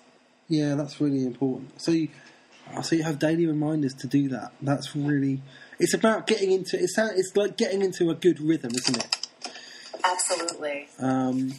Yeah, 0.49 0.77
that's 0.77 1.01
really 1.01 1.25
important. 1.25 1.81
So 1.81 1.91
you, 1.91 2.09
so 2.83 2.95
you 2.95 3.03
have 3.03 3.19
daily 3.19 3.47
reminders 3.47 3.95
to 3.95 4.07
do 4.07 4.29
that. 4.29 4.53
That's 4.63 4.95
really. 4.95 5.43
It's 5.79 5.93
about 5.93 6.27
getting 6.27 6.53
into. 6.53 6.81
It's 6.81 6.97
it's 6.99 7.37
like 7.37 7.57
getting 7.57 7.83
into 7.83 8.11
a 8.11 8.15
good 8.15 8.41
rhythm, 8.41 8.73
isn't 8.75 8.97
it? 8.97 9.29
Absolutely. 10.05 10.89
Um, 10.99 11.55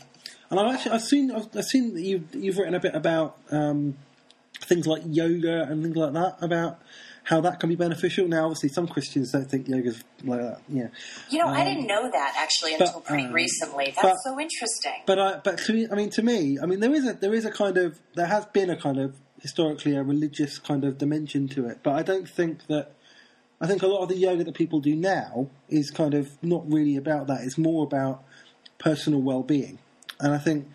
and 0.50 0.60
I've 0.60 0.74
actually 0.76 0.92
I've 0.92 1.04
seen 1.04 1.32
I've, 1.32 1.48
I've 1.56 1.66
seen 1.66 1.94
that 1.96 2.02
you've 2.02 2.34
you've 2.36 2.58
written 2.58 2.76
a 2.76 2.80
bit 2.80 2.96
about 2.96 3.38
um, 3.52 3.96
things 4.62 4.88
like 4.88 5.02
yoga 5.06 5.64
and 5.64 5.84
things 5.84 5.96
like 5.96 6.14
that 6.14 6.38
about 6.42 6.80
how 7.24 7.42
that 7.42 7.60
can 7.60 7.68
be 7.68 7.76
beneficial. 7.76 8.26
Now, 8.28 8.46
obviously, 8.46 8.70
some 8.70 8.88
Christians 8.88 9.32
don't 9.34 9.50
think 9.52 9.68
yoga's 9.68 10.02
like 10.24 10.40
that. 10.40 10.62
Yeah, 10.70 10.88
You 11.30 11.40
know, 11.40 11.48
I 11.48 11.60
Um, 11.62 11.68
didn't 11.68 11.88
know 11.88 12.10
that 12.10 12.36
actually 12.38 12.76
but, 12.80 12.88
until 12.88 13.02
pretty 13.02 13.26
um, 13.26 13.34
recently. 13.34 13.86
That's 13.88 14.02
but- 14.02 14.16
so 14.24 14.40
interesting. 14.40 14.94
but 15.06 15.20
I 15.20 15.38
but 15.44 15.58
to 15.60 15.74
me, 15.74 15.88
I 15.92 15.96
mean 15.96 16.10
to 16.12 16.22
me, 16.24 16.58
I 16.62 16.66
mean 16.66 16.80
there 16.80 16.94
is 16.94 17.06
a 17.08 17.14
there 17.14 17.34
is 17.34 17.46
a 17.46 17.52
kind 17.52 17.78
of 17.78 18.00
there 18.16 18.28
has 18.28 18.46
been 18.48 18.70
a 18.70 18.78
kind 18.78 18.98
of 19.00 19.16
historically 19.42 19.96
a 19.96 20.04
religious 20.04 20.58
kind 20.58 20.84
of 20.84 20.98
dimension 20.98 21.48
to 21.50 21.68
it, 21.68 21.80
but 21.84 21.94
I 21.96 22.04
don't 22.04 22.28
think 22.30 22.68
that. 22.68 22.92
I 23.60 23.66
think 23.66 23.82
a 23.82 23.88
lot 23.88 24.04
of 24.04 24.10
the 24.10 24.16
yoga 24.16 24.44
that 24.44 24.54
people 24.54 24.80
do 24.82 24.96
now 24.96 25.48
is 25.68 25.90
kind 25.90 26.14
of 26.14 26.30
not 26.44 26.72
really 26.72 26.96
about 26.96 27.26
that. 27.26 27.42
It's 27.42 27.58
more 27.58 27.84
about 27.84 28.24
personal 28.78 29.20
well-being, 29.20 29.80
and 30.20 30.34
I 30.34 30.38
think, 30.38 30.68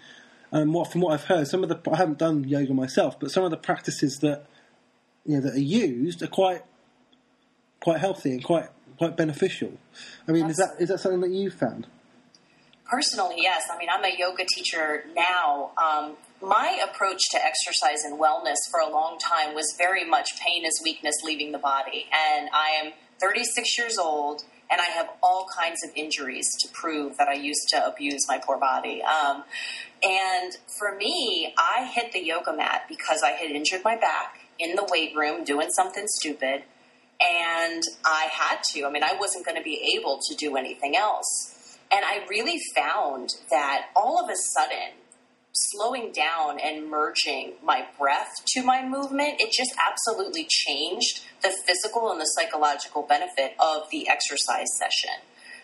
um, 0.53 0.73
what 0.73 0.91
from 0.91 1.01
what 1.01 1.15
I've 1.15 1.25
heard, 1.25 1.49
some 1.49 1.63
of 1.63 1.69
the 1.69 1.81
I 1.91 1.97
haven't 1.97 2.19
done 2.19 2.45
yoga 2.45 2.75
myself, 2.75 3.19
but 3.19 3.31
some 3.31 3.45
of 3.45 3.51
the 3.51 3.57
practices 3.57 4.19
that 4.19 4.47
you 5.25 5.37
know 5.37 5.43
that 5.43 5.55
are 5.55 5.61
used 5.61 6.23
are 6.23 6.29
quite 6.29 6.63
quite 7.81 7.99
healthy 7.99 8.33
and 8.33 8.45
quite 8.45 8.69
quite 8.99 9.17
beneficial. 9.17 9.73
I 10.29 10.33
mean, 10.33 10.49
is 10.49 10.57
that 10.57 10.77
is 10.79 10.89
that 10.89 10.99
something 10.99 11.21
that 11.21 11.31
you've 11.31 11.55
found? 11.55 11.87
Personally, 12.93 13.37
yes. 13.39 13.63
I 13.73 13.79
mean, 13.79 13.89
I'm 13.91 14.05
a 14.05 14.15
yoga 14.19 14.45
teacher 14.55 15.05
now. 15.17 15.71
Um, 15.83 16.17
my 16.43 16.85
approach 16.85 17.21
to 17.31 17.39
exercise 17.43 18.05
and 18.05 18.21
wellness 18.21 18.57
for 18.71 18.81
a 18.81 18.91
long 18.91 19.19
time 19.19 19.55
was 19.55 19.75
very 19.79 20.05
much 20.05 20.29
pain 20.39 20.67
is 20.67 20.79
weakness 20.85 21.15
leaving 21.25 21.53
the 21.53 21.59
body. 21.59 22.07
And 22.13 22.51
I 22.53 22.69
am 22.85 22.93
36 23.21 23.79
years 23.79 23.97
old 23.99 24.43
and 24.73 24.81
I 24.81 24.87
have 24.87 25.11
all 25.23 25.47
kinds 25.55 25.85
of 25.85 25.91
injuries 25.95 26.49
to 26.61 26.69
prove 26.73 27.19
that 27.19 27.29
I 27.29 27.35
used 27.35 27.69
to 27.69 27.87
abuse 27.87 28.27
my 28.27 28.39
poor 28.39 28.59
body. 28.59 29.03
Um, 29.03 29.45
and 30.03 30.57
for 30.79 30.97
me, 30.97 31.53
I 31.59 31.91
hit 31.95 32.13
the 32.13 32.25
yoga 32.25 32.57
mat 32.57 32.87
because 32.89 33.23
I 33.23 33.33
had 33.33 33.51
injured 33.51 33.83
my 33.85 33.97
back 33.97 34.41
in 34.59 34.75
the 34.75 34.89
weight 34.91 35.15
room 35.15 35.45
doing 35.45 35.69
something 35.71 36.07
stupid. 36.07 36.65
And 37.21 37.83
I 38.05 38.29
had 38.33 38.63
to. 38.73 38.87
I 38.87 38.91
mean, 38.91 39.05
I 39.05 39.15
wasn't 39.15 39.45
going 39.45 39.59
to 39.59 39.63
be 39.63 39.97
able 39.97 40.19
to 40.27 40.35
do 40.35 40.57
anything 40.57 40.97
else. 40.97 41.79
And 41.95 42.05
I 42.05 42.25
really 42.29 42.59
found 42.75 43.35
that 43.51 43.89
all 43.95 44.25
of 44.25 44.31
a 44.31 44.37
sudden, 44.37 45.02
slowing 45.53 46.13
down 46.13 46.59
and 46.59 46.89
merging 46.91 47.53
my 47.63 47.87
breath 47.99 48.33
to 48.47 48.63
my 48.63 48.87
movement, 48.87 49.41
it 49.41 49.53
just 49.53 49.75
absolutely 49.87 50.47
changed 50.49 51.23
the 51.43 51.53
physical 51.67 52.11
and 52.11 52.21
the 52.21 52.25
psychological 52.25 53.03
benefit 53.03 53.55
of 53.61 53.83
the 53.91 54.09
exercise 54.09 54.69
session. 54.79 55.23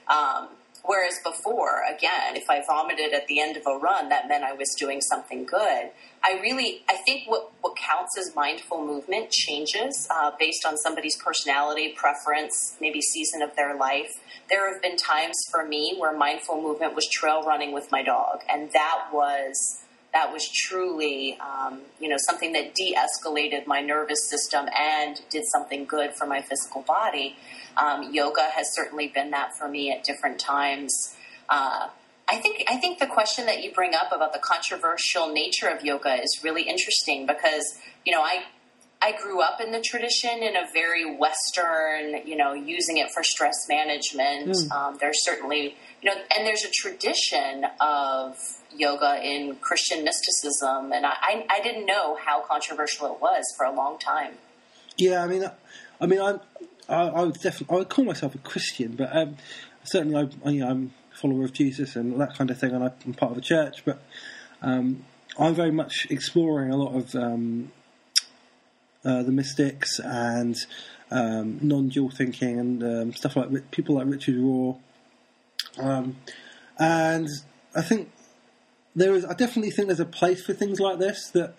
Um, 0.08 0.48
whereas 0.84 1.14
before, 1.24 1.82
again, 1.88 2.36
if 2.36 2.50
I 2.50 2.62
vomited 2.66 3.12
at 3.12 3.26
the 3.28 3.40
end 3.40 3.56
of 3.56 3.62
a 3.66 3.78
run, 3.78 4.08
that 4.10 4.28
meant 4.28 4.44
I 4.44 4.52
was 4.52 4.74
doing 4.78 5.00
something 5.00 5.44
good. 5.44 5.90
I 6.22 6.38
really, 6.42 6.82
I 6.88 6.96
think 7.06 7.28
what, 7.28 7.52
what 7.60 7.76
counts 7.76 8.18
as 8.18 8.34
mindful 8.34 8.84
movement 8.84 9.30
changes 9.30 10.06
uh, 10.10 10.32
based 10.38 10.66
on 10.66 10.76
somebody's 10.76 11.16
personality, 11.16 11.94
preference, 11.96 12.76
maybe 12.80 13.00
season 13.00 13.42
of 13.42 13.54
their 13.56 13.76
life. 13.76 14.12
There 14.50 14.72
have 14.72 14.82
been 14.82 14.96
times 14.96 15.36
for 15.50 15.66
me 15.66 15.96
where 15.98 16.16
mindful 16.16 16.60
movement 16.60 16.94
was 16.94 17.06
trail 17.06 17.42
running 17.42 17.72
with 17.72 17.90
my 17.92 18.02
dog, 18.02 18.40
and 18.48 18.70
that 18.72 19.08
was 19.12 19.80
that 20.12 20.32
was 20.32 20.48
truly, 20.48 21.38
um, 21.38 21.82
you 22.00 22.08
know, 22.08 22.16
something 22.18 22.52
that 22.52 22.74
de-escalated 22.74 23.66
my 23.66 23.82
nervous 23.82 24.28
system 24.30 24.66
and 24.76 25.20
did 25.28 25.44
something 25.52 25.84
good 25.84 26.14
for 26.14 26.26
my 26.26 26.40
physical 26.40 26.80
body. 26.82 27.36
Um, 27.76 28.10
yoga 28.12 28.48
has 28.54 28.74
certainly 28.74 29.08
been 29.08 29.30
that 29.32 29.50
for 29.58 29.68
me 29.68 29.92
at 29.92 30.04
different 30.04 30.38
times. 30.38 31.14
Uh, 31.48 31.88
I 32.30 32.36
think 32.36 32.64
I 32.68 32.76
think 32.76 32.98
the 32.98 33.06
question 33.06 33.46
that 33.46 33.62
you 33.62 33.72
bring 33.72 33.94
up 33.94 34.12
about 34.12 34.32
the 34.32 34.38
controversial 34.38 35.32
nature 35.32 35.68
of 35.68 35.82
yoga 35.82 36.14
is 36.22 36.40
really 36.42 36.62
interesting 36.62 37.26
because 37.26 37.78
you 38.04 38.12
know 38.12 38.20
I 38.22 38.44
I 39.00 39.12
grew 39.12 39.40
up 39.40 39.60
in 39.60 39.70
the 39.70 39.80
tradition 39.80 40.42
in 40.42 40.56
a 40.56 40.66
very 40.72 41.16
Western, 41.16 42.26
you 42.26 42.36
know, 42.36 42.52
using 42.52 42.96
it 42.96 43.08
for 43.14 43.22
stress 43.22 43.54
management. 43.68 44.56
Um, 44.72 44.96
there's 45.00 45.24
certainly, 45.24 45.76
you 46.02 46.10
know, 46.10 46.16
and 46.36 46.46
there's 46.46 46.64
a 46.64 46.70
tradition 46.70 47.64
of 47.80 48.36
yoga 48.76 49.20
in 49.22 49.56
Christian 49.56 50.02
mysticism, 50.02 50.92
and 50.92 51.06
I, 51.06 51.12
I, 51.22 51.46
I 51.48 51.60
didn't 51.62 51.86
know 51.86 52.16
how 52.16 52.42
controversial 52.42 53.06
it 53.14 53.20
was 53.20 53.44
for 53.56 53.66
a 53.66 53.72
long 53.72 53.98
time. 53.98 54.34
Yeah, 54.96 55.22
I 55.22 55.28
mean, 55.28 55.44
I, 55.44 55.52
I 56.00 56.06
mean, 56.06 56.20
I'm, 56.20 56.40
I, 56.88 57.02
I 57.02 57.22
would 57.22 57.34
definitely, 57.34 57.74
I 57.74 57.78
would 57.78 57.88
call 57.88 58.04
myself 58.04 58.34
a 58.34 58.38
Christian, 58.38 58.96
but 58.96 59.14
um, 59.16 59.36
certainly, 59.84 60.16
I, 60.16 60.48
I, 60.48 60.50
you 60.50 60.60
know, 60.60 60.70
I'm 60.70 60.92
a 61.12 61.16
follower 61.16 61.44
of 61.44 61.52
Jesus 61.52 61.94
and 61.94 62.20
that 62.20 62.36
kind 62.36 62.50
of 62.50 62.58
thing, 62.58 62.72
and 62.72 62.82
I'm 62.82 63.14
part 63.14 63.32
of 63.32 63.38
a 63.38 63.42
church. 63.42 63.84
But 63.84 64.02
um, 64.60 65.04
I'm 65.38 65.54
very 65.54 65.70
much 65.70 66.08
exploring 66.10 66.72
a 66.72 66.76
lot 66.76 66.96
of 66.96 67.14
um, 67.14 67.70
uh, 69.08 69.22
the 69.22 69.32
mystics 69.32 69.98
and 69.98 70.56
um, 71.10 71.58
non-dual 71.62 72.10
thinking 72.10 72.58
and 72.60 72.82
um, 72.82 73.12
stuff 73.12 73.36
like 73.36 73.70
people 73.70 73.96
like 73.96 74.06
Richard 74.06 74.36
Rohr, 74.36 74.78
um, 75.78 76.16
and 76.78 77.28
I 77.74 77.82
think 77.82 78.10
there 78.94 79.14
is. 79.14 79.24
I 79.24 79.34
definitely 79.34 79.70
think 79.70 79.88
there's 79.88 80.00
a 80.00 80.04
place 80.04 80.44
for 80.44 80.52
things 80.52 80.78
like 80.78 80.98
this 80.98 81.30
that 81.30 81.54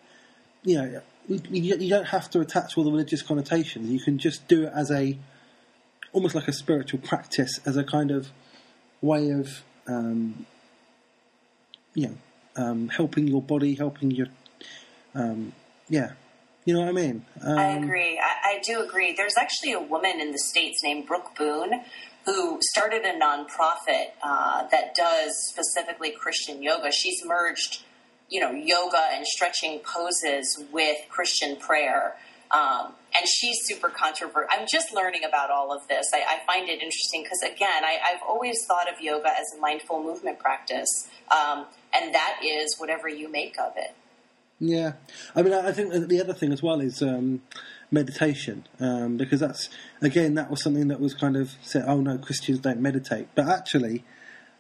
you 0.63 0.75
know, 0.75 1.01
you, 1.27 1.41
you 1.77 1.89
don't 1.89 2.07
have 2.07 2.29
to 2.31 2.39
attach 2.39 2.77
all 2.77 2.83
the 2.83 2.91
religious 2.91 3.21
connotations. 3.21 3.89
You 3.89 3.99
can 3.99 4.17
just 4.17 4.47
do 4.47 4.63
it 4.63 4.73
as 4.75 4.91
a, 4.91 5.17
almost 6.11 6.35
like 6.35 6.47
a 6.47 6.53
spiritual 6.53 6.99
practice, 6.99 7.59
as 7.65 7.77
a 7.77 7.83
kind 7.83 8.11
of 8.11 8.29
way 9.01 9.29
of, 9.29 9.63
um, 9.87 10.45
you 11.93 12.07
know, 12.07 12.17
um, 12.55 12.89
helping 12.89 13.27
your 13.27 13.41
body, 13.41 13.75
helping 13.75 14.11
your, 14.11 14.27
um, 15.15 15.53
yeah, 15.87 16.11
you 16.69 16.75
know 16.75 16.81
what 16.81 16.89
I 16.89 16.91
mean. 16.91 17.25
Um, 17.43 17.57
I 17.57 17.77
agree. 17.77 18.19
I, 18.19 18.57
I 18.57 18.59
do 18.63 18.83
agree. 18.83 19.15
There's 19.17 19.37
actually 19.39 19.73
a 19.73 19.79
woman 19.79 20.21
in 20.21 20.31
the 20.31 20.37
states 20.37 20.83
named 20.83 21.07
Brooke 21.07 21.35
Boon 21.35 21.81
who 22.25 22.59
started 22.61 23.01
a 23.05 23.19
nonprofit 23.19 24.11
uh, 24.21 24.67
that 24.67 24.93
does 24.93 25.31
specifically 25.49 26.11
Christian 26.11 26.61
yoga. 26.61 26.91
She's 26.91 27.25
merged, 27.25 27.81
you 28.29 28.39
know, 28.39 28.51
yoga 28.51 29.01
and 29.11 29.25
stretching 29.25 29.79
poses 29.79 30.63
with 30.71 30.97
Christian 31.09 31.55
prayer. 31.55 32.17
Um, 32.51 32.93
and 33.17 33.27
she's 33.27 33.57
super 33.63 33.89
controversial. 33.89 34.47
I'm 34.51 34.67
just 34.71 34.93
learning 34.93 35.23
about 35.23 35.49
all 35.49 35.75
of 35.75 35.87
this. 35.87 36.05
I, 36.13 36.35
I 36.35 36.45
find 36.45 36.69
it 36.69 36.83
interesting 36.83 37.23
because, 37.23 37.41
again, 37.41 37.83
I, 37.83 37.97
have 38.11 38.21
always 38.27 38.63
thought 38.67 38.87
of 38.93 39.01
yoga 39.01 39.29
as 39.29 39.57
a 39.57 39.59
mindful 39.59 40.03
movement 40.03 40.37
practice, 40.37 41.09
um, 41.31 41.65
and 41.95 42.13
that 42.13 42.41
is 42.45 42.75
whatever 42.77 43.07
you 43.07 43.27
make 43.31 43.59
of 43.59 43.73
it. 43.75 43.95
Yeah, 44.59 44.93
I 45.35 45.41
mean, 45.41 45.53
I 45.53 45.71
think 45.71 45.93
the 46.09 46.19
other 46.19 46.33
thing 46.33 46.51
as 46.51 46.61
well 46.61 46.81
is 46.81 47.01
um, 47.01 47.41
meditation, 47.91 48.67
um, 48.81 49.15
because 49.15 49.39
that's 49.39 49.69
again 50.01 50.33
that 50.35 50.51
was 50.51 50.61
something 50.61 50.89
that 50.89 50.99
was 50.99 51.13
kind 51.13 51.37
of 51.37 51.55
said. 51.61 51.85
Oh 51.87 52.01
no, 52.01 52.17
Christians 52.17 52.59
don't 52.59 52.81
meditate, 52.81 53.29
but 53.35 53.47
actually, 53.47 54.03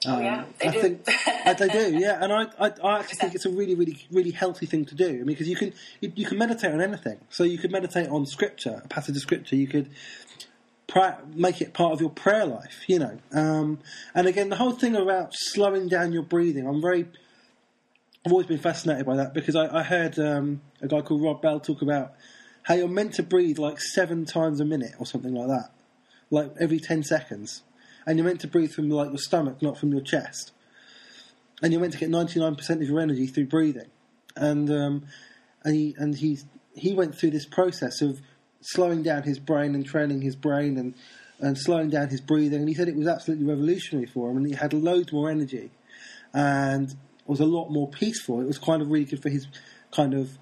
oh 0.05 0.21
yeah, 0.21 0.43
um, 0.43 0.45
they 0.61 0.67
I 0.69 0.71
do. 0.71 0.81
think 0.81 1.05
they 1.05 1.67
do. 1.67 1.97
Yeah, 1.99 2.23
and 2.23 2.31
I, 2.31 2.43
I, 2.57 2.71
I 2.81 2.99
actually 2.99 3.17
think 3.17 3.35
it's 3.35 3.45
a 3.45 3.49
really, 3.49 3.75
really, 3.75 3.97
really 4.09 4.31
healthy 4.31 4.65
thing 4.65 4.85
to 4.85 4.95
do. 4.95 5.05
I 5.05 5.11
mean, 5.11 5.25
because 5.25 5.49
you 5.49 5.57
can 5.57 5.73
you, 5.99 6.13
you, 6.15 6.25
can 6.25 6.37
meditate 6.37 6.71
on 6.71 6.79
anything. 6.79 7.19
So 7.29 7.43
you 7.43 7.57
could 7.57 7.71
meditate 7.71 8.07
on 8.07 8.25
scripture, 8.25 8.81
a 8.83 8.87
passage 8.87 9.17
of 9.17 9.21
scripture. 9.21 9.57
You 9.57 9.67
could. 9.67 9.89
make 11.35 11.61
it 11.61 11.73
part 11.73 11.91
of 11.91 12.01
your 12.01 12.09
prayer 12.09 12.45
life, 12.45 12.85
you 12.87 12.99
know. 12.99 13.19
Um, 13.31 13.79
and 14.15 14.27
again, 14.27 14.49
the 14.49 14.55
whole 14.55 14.71
thing 14.71 14.95
about 14.95 15.33
slowing 15.33 15.87
down 15.87 16.13
your 16.13 16.23
breathing, 16.23 16.65
I'm 16.65 16.81
very 16.81 17.05
I've 18.25 18.33
always 18.33 18.47
been 18.47 18.59
fascinated 18.59 19.05
by 19.05 19.15
that 19.15 19.33
because 19.33 19.55
I, 19.55 19.79
I 19.79 19.83
heard 19.83 20.19
um, 20.19 20.61
a 20.81 20.87
guy 20.87 21.01
called 21.01 21.21
Rob 21.21 21.41
Bell 21.41 21.59
talk 21.59 21.81
about 21.81 22.13
how 22.63 22.73
you're 22.73 22.89
meant 22.89 23.13
to 23.13 23.23
breathe 23.23 23.57
like 23.57 23.79
seven 23.79 24.25
times 24.25 24.59
a 24.59 24.65
minute 24.65 24.91
or 24.99 25.05
something 25.05 25.33
like 25.33 25.47
that, 25.47 25.71
like 26.29 26.51
every 26.59 26.79
ten 26.79 27.01
seconds, 27.01 27.63
and 28.05 28.17
you're 28.17 28.27
meant 28.27 28.41
to 28.41 28.47
breathe 28.47 28.71
from 28.73 28.89
like 28.89 29.09
your 29.09 29.17
stomach, 29.17 29.61
not 29.61 29.77
from 29.77 29.93
your 29.93 30.01
chest, 30.01 30.51
and 31.61 31.71
you're 31.71 31.81
meant 31.81 31.93
to 31.93 31.99
get 31.99 32.09
ninety 32.09 32.41
nine 32.41 32.55
percent 32.55 32.81
of 32.81 32.89
your 32.89 32.99
energy 32.99 33.25
through 33.25 33.47
breathing, 33.47 33.89
and 34.35 34.69
um, 34.69 35.05
and 35.63 35.75
he 35.75 35.95
and 35.97 36.17
he 36.17 36.39
he 36.75 36.93
went 36.93 37.15
through 37.15 37.31
this 37.31 37.45
process 37.45 38.01
of 38.01 38.19
slowing 38.59 39.01
down 39.01 39.23
his 39.23 39.39
brain 39.39 39.73
and 39.73 39.85
training 39.85 40.21
his 40.21 40.35
brain 40.35 40.77
and 40.77 40.93
and 41.39 41.57
slowing 41.57 41.89
down 41.89 42.09
his 42.09 42.19
breathing, 42.19 42.59
and 42.59 42.67
he 42.67 42.75
said 42.75 42.89
it 42.89 42.97
was 42.97 43.07
absolutely 43.07 43.45
revolutionary 43.45 44.05
for 44.05 44.29
him, 44.29 44.35
and 44.35 44.45
he 44.45 44.55
had 44.55 44.73
loads 44.73 45.13
more 45.13 45.29
energy, 45.29 45.71
and 46.33 46.97
was 47.29 47.39
a 47.39 47.45
lot 47.45 47.69
more 47.69 47.87
peaceful. 47.87 48.41
It 48.41 48.47
was 48.47 48.57
kind 48.57 48.81
of 48.81 48.89
really 48.89 49.05
good 49.05 49.21
for 49.21 49.29
his 49.29 49.47
kind 49.91 50.13
of 50.13 50.37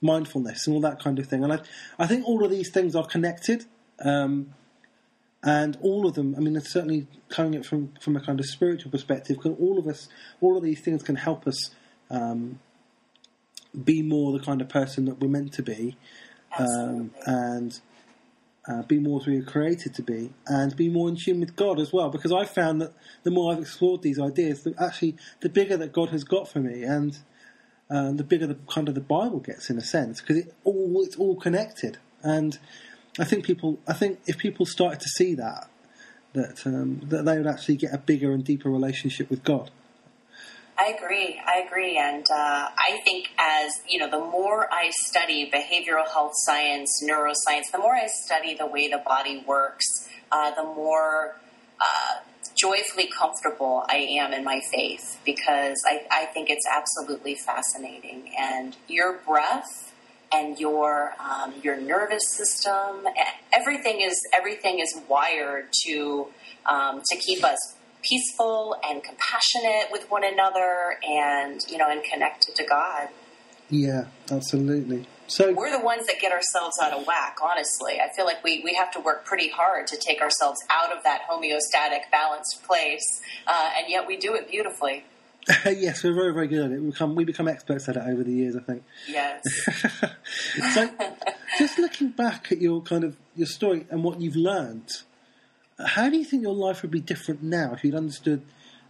mindfulness 0.00 0.66
and 0.66 0.74
all 0.74 0.82
that 0.82 1.00
kind 1.00 1.18
of 1.18 1.26
thing. 1.26 1.42
And 1.42 1.52
I, 1.52 1.60
I 1.98 2.06
think 2.06 2.26
all 2.26 2.44
of 2.44 2.50
these 2.50 2.70
things 2.70 2.94
are 2.94 3.06
connected, 3.06 3.64
um, 4.04 4.54
and 5.42 5.76
all 5.80 6.06
of 6.06 6.14
them. 6.14 6.34
I 6.36 6.40
mean, 6.40 6.54
it's 6.54 6.72
certainly 6.72 7.06
coming 7.28 7.54
it 7.54 7.64
from 7.64 7.94
from 8.00 8.16
a 8.16 8.20
kind 8.20 8.38
of 8.38 8.46
spiritual 8.46 8.90
perspective. 8.90 9.38
Because 9.38 9.58
all 9.58 9.78
of 9.78 9.86
us, 9.86 10.08
all 10.40 10.56
of 10.56 10.62
these 10.62 10.80
things 10.80 11.02
can 11.02 11.16
help 11.16 11.46
us 11.46 11.70
um, 12.10 12.60
be 13.84 14.02
more 14.02 14.32
the 14.32 14.44
kind 14.44 14.60
of 14.60 14.68
person 14.68 15.06
that 15.06 15.18
we're 15.20 15.28
meant 15.28 15.52
to 15.54 15.62
be, 15.62 15.96
um, 16.58 17.12
and 17.26 17.80
uh, 18.68 18.82
be 18.82 18.98
more 18.98 19.20
as 19.20 19.26
we 19.26 19.38
were 19.38 19.44
created 19.44 19.94
to 19.94 20.02
be, 20.02 20.32
and 20.46 20.76
be 20.76 20.88
more 20.88 21.08
in 21.08 21.16
tune 21.16 21.40
with 21.40 21.56
God 21.56 21.80
as 21.80 21.92
well. 21.92 22.10
Because 22.10 22.32
I've 22.32 22.50
found 22.50 22.80
that 22.80 22.92
the 23.22 23.30
more 23.30 23.52
I've 23.52 23.60
explored 23.60 24.02
these 24.02 24.20
ideas, 24.20 24.62
the, 24.62 24.74
actually 24.78 25.16
the 25.40 25.48
bigger 25.48 25.76
that 25.76 25.92
God 25.92 26.10
has 26.10 26.24
got 26.24 26.48
for 26.48 26.60
me, 26.60 26.82
and 26.84 27.18
uh, 27.90 28.12
the 28.12 28.24
bigger 28.24 28.46
the 28.46 28.58
kind 28.68 28.88
of 28.88 28.94
the 28.94 29.00
Bible 29.00 29.40
gets 29.40 29.68
in 29.68 29.78
a 29.78 29.82
sense, 29.82 30.20
because 30.20 30.38
it 30.38 30.54
all 30.64 31.02
it's 31.02 31.16
all 31.16 31.36
connected. 31.36 31.98
And 32.22 32.58
I 33.18 33.24
think 33.24 33.44
people, 33.44 33.80
I 33.86 33.92
think 33.94 34.20
if 34.26 34.38
people 34.38 34.64
started 34.64 35.00
to 35.00 35.08
see 35.08 35.34
that, 35.34 35.68
that 36.32 36.66
um, 36.66 37.00
that 37.04 37.24
they 37.24 37.36
would 37.36 37.46
actually 37.46 37.76
get 37.76 37.92
a 37.92 37.98
bigger 37.98 38.32
and 38.32 38.44
deeper 38.44 38.70
relationship 38.70 39.28
with 39.28 39.42
God. 39.44 39.70
I 40.82 40.96
agree. 40.98 41.40
I 41.46 41.60
agree. 41.60 41.96
And 41.96 42.26
uh, 42.28 42.68
I 42.76 43.00
think 43.04 43.30
as, 43.38 43.82
you 43.88 44.00
know, 44.00 44.10
the 44.10 44.18
more 44.18 44.66
I 44.72 44.90
study 44.90 45.48
behavioral 45.48 46.10
health 46.10 46.32
science, 46.34 47.04
neuroscience, 47.08 47.70
the 47.70 47.78
more 47.78 47.94
I 47.94 48.08
study 48.08 48.54
the 48.54 48.66
way 48.66 48.88
the 48.88 48.98
body 48.98 49.44
works, 49.46 50.08
uh, 50.32 50.50
the 50.56 50.64
more 50.64 51.36
uh, 51.80 52.24
joyfully 52.56 53.08
comfortable 53.16 53.84
I 53.88 53.98
am 54.18 54.32
in 54.32 54.42
my 54.42 54.60
faith 54.72 55.20
because 55.24 55.80
I, 55.88 56.04
I 56.10 56.24
think 56.26 56.50
it's 56.50 56.66
absolutely 56.66 57.36
fascinating. 57.36 58.32
And 58.36 58.76
your 58.88 59.18
breath 59.18 59.92
and 60.32 60.58
your 60.58 61.12
um, 61.20 61.54
your 61.62 61.80
nervous 61.80 62.28
system, 62.28 63.06
everything 63.52 64.00
is 64.00 64.20
everything 64.36 64.80
is 64.80 64.98
wired 65.08 65.68
to 65.84 66.26
um, 66.66 67.02
to 67.08 67.16
keep 67.16 67.44
us 67.44 67.76
peaceful 68.02 68.76
and 68.84 69.02
compassionate 69.02 69.90
with 69.90 70.10
one 70.10 70.24
another 70.24 70.98
and 71.06 71.60
you 71.68 71.78
know 71.78 71.88
and 71.90 72.02
connected 72.04 72.54
to 72.54 72.64
god 72.64 73.08
yeah 73.70 74.04
absolutely 74.30 75.06
so 75.26 75.52
we're 75.52 75.70
the 75.70 75.84
ones 75.84 76.06
that 76.06 76.16
get 76.20 76.32
ourselves 76.32 76.76
out 76.82 76.92
of 76.92 77.06
whack 77.06 77.36
honestly 77.42 78.00
i 78.00 78.08
feel 78.14 78.24
like 78.24 78.42
we, 78.44 78.60
we 78.64 78.74
have 78.74 78.90
to 78.90 79.00
work 79.00 79.24
pretty 79.24 79.48
hard 79.48 79.86
to 79.86 79.96
take 79.96 80.20
ourselves 80.20 80.60
out 80.70 80.96
of 80.96 81.02
that 81.04 81.22
homeostatic 81.30 82.10
balanced 82.10 82.62
place 82.64 83.20
uh, 83.46 83.70
and 83.78 83.86
yet 83.88 84.06
we 84.06 84.16
do 84.16 84.34
it 84.34 84.50
beautifully 84.50 85.04
yes, 85.66 86.04
we're 86.04 86.14
very, 86.14 86.32
very 86.32 86.46
good 86.46 86.66
at 86.66 86.70
it. 86.70 86.80
We 86.80 86.90
become 86.90 87.14
we 87.14 87.24
become 87.24 87.48
experts 87.48 87.88
at 87.88 87.96
it 87.96 88.02
over 88.06 88.22
the 88.22 88.32
years, 88.32 88.56
I 88.56 88.60
think. 88.60 88.84
Yes. 89.08 89.42
so, 90.74 90.90
just 91.58 91.78
looking 91.78 92.10
back 92.10 92.52
at 92.52 92.60
your 92.60 92.80
kind 92.82 93.04
of 93.04 93.16
your 93.34 93.46
story 93.46 93.86
and 93.90 94.04
what 94.04 94.20
you've 94.20 94.36
learned, 94.36 94.88
how 95.86 96.08
do 96.08 96.16
you 96.16 96.24
think 96.24 96.42
your 96.42 96.54
life 96.54 96.82
would 96.82 96.90
be 96.90 97.00
different 97.00 97.42
now 97.42 97.72
if 97.72 97.84
you'd 97.84 97.94
understood 97.94 98.42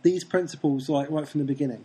these 0.02 0.24
principles 0.24 0.88
like 0.88 1.10
right 1.10 1.28
from 1.28 1.40
the 1.40 1.46
beginning? 1.46 1.84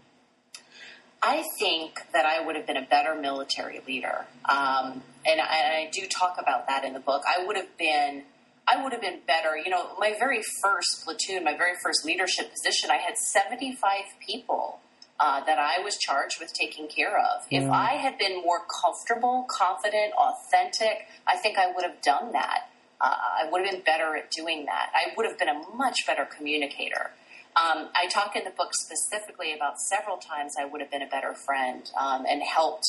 I 1.21 1.43
think 1.59 1.99
that 2.13 2.25
I 2.25 2.45
would 2.45 2.55
have 2.55 2.67
been 2.67 2.77
a 2.77 2.85
better 2.85 3.15
military 3.15 3.81
leader, 3.87 4.27
um, 4.47 5.01
and, 5.25 5.41
I, 5.41 5.87
I, 5.87 5.89
do 5.91 6.05
talk 6.07 6.37
about 6.39 6.67
that 6.67 6.83
in 6.85 6.93
the 6.93 6.99
book. 6.99 7.23
I 7.27 7.43
would 7.43 7.57
have 7.57 7.75
been, 7.77 8.23
I 8.67 8.81
would 8.81 8.93
have 8.93 9.01
been 9.01 9.21
better. 9.25 9.57
You 9.57 9.71
know, 9.71 9.89
my 9.97 10.13
very 10.17 10.41
first 10.61 11.03
platoon, 11.03 11.43
my 11.43 11.57
very 11.57 11.73
first 11.83 12.05
leadership 12.05 12.51
position, 12.51 12.91
I 12.91 12.97
had 12.97 13.17
seventy-five 13.17 14.05
people 14.25 14.79
uh, 15.19 15.43
that 15.45 15.57
I 15.57 15.83
was 15.83 15.97
charged 15.97 16.39
with 16.39 16.53
taking 16.53 16.87
care 16.87 17.17
of. 17.17 17.47
If 17.49 17.67
I 17.69 17.93
had 17.93 18.19
been 18.19 18.41
more 18.43 18.61
comfortable, 18.81 19.47
confident, 19.49 20.13
authentic, 20.13 21.07
I 21.25 21.35
think 21.35 21.57
I 21.57 21.71
would 21.73 21.83
have 21.83 21.99
done 22.03 22.31
that 22.33 22.69
uh, 22.99 23.13
I 23.45 23.49
would 23.51 23.63
have 23.63 23.71
been 23.71 23.81
better 23.81 24.15
at 24.15 24.31
doing 24.31 24.65
that. 24.65 24.91
I 24.93 25.13
would 25.15 25.25
have 25.25 25.38
been 25.38 25.49
a 25.49 25.62
much 25.75 26.05
better 26.05 26.25
communicator. 26.25 27.12
Um, 27.55 27.89
I 27.95 28.07
talk 28.07 28.36
in 28.36 28.43
the 28.43 28.51
book 28.51 28.71
specifically 28.73 29.53
about 29.53 29.79
several 29.79 30.17
times 30.17 30.53
I 30.60 30.65
would 30.65 30.79
have 30.79 30.91
been 30.91 31.01
a 31.01 31.07
better 31.07 31.33
friend 31.33 31.89
um, 31.99 32.25
and 32.29 32.41
helped 32.43 32.86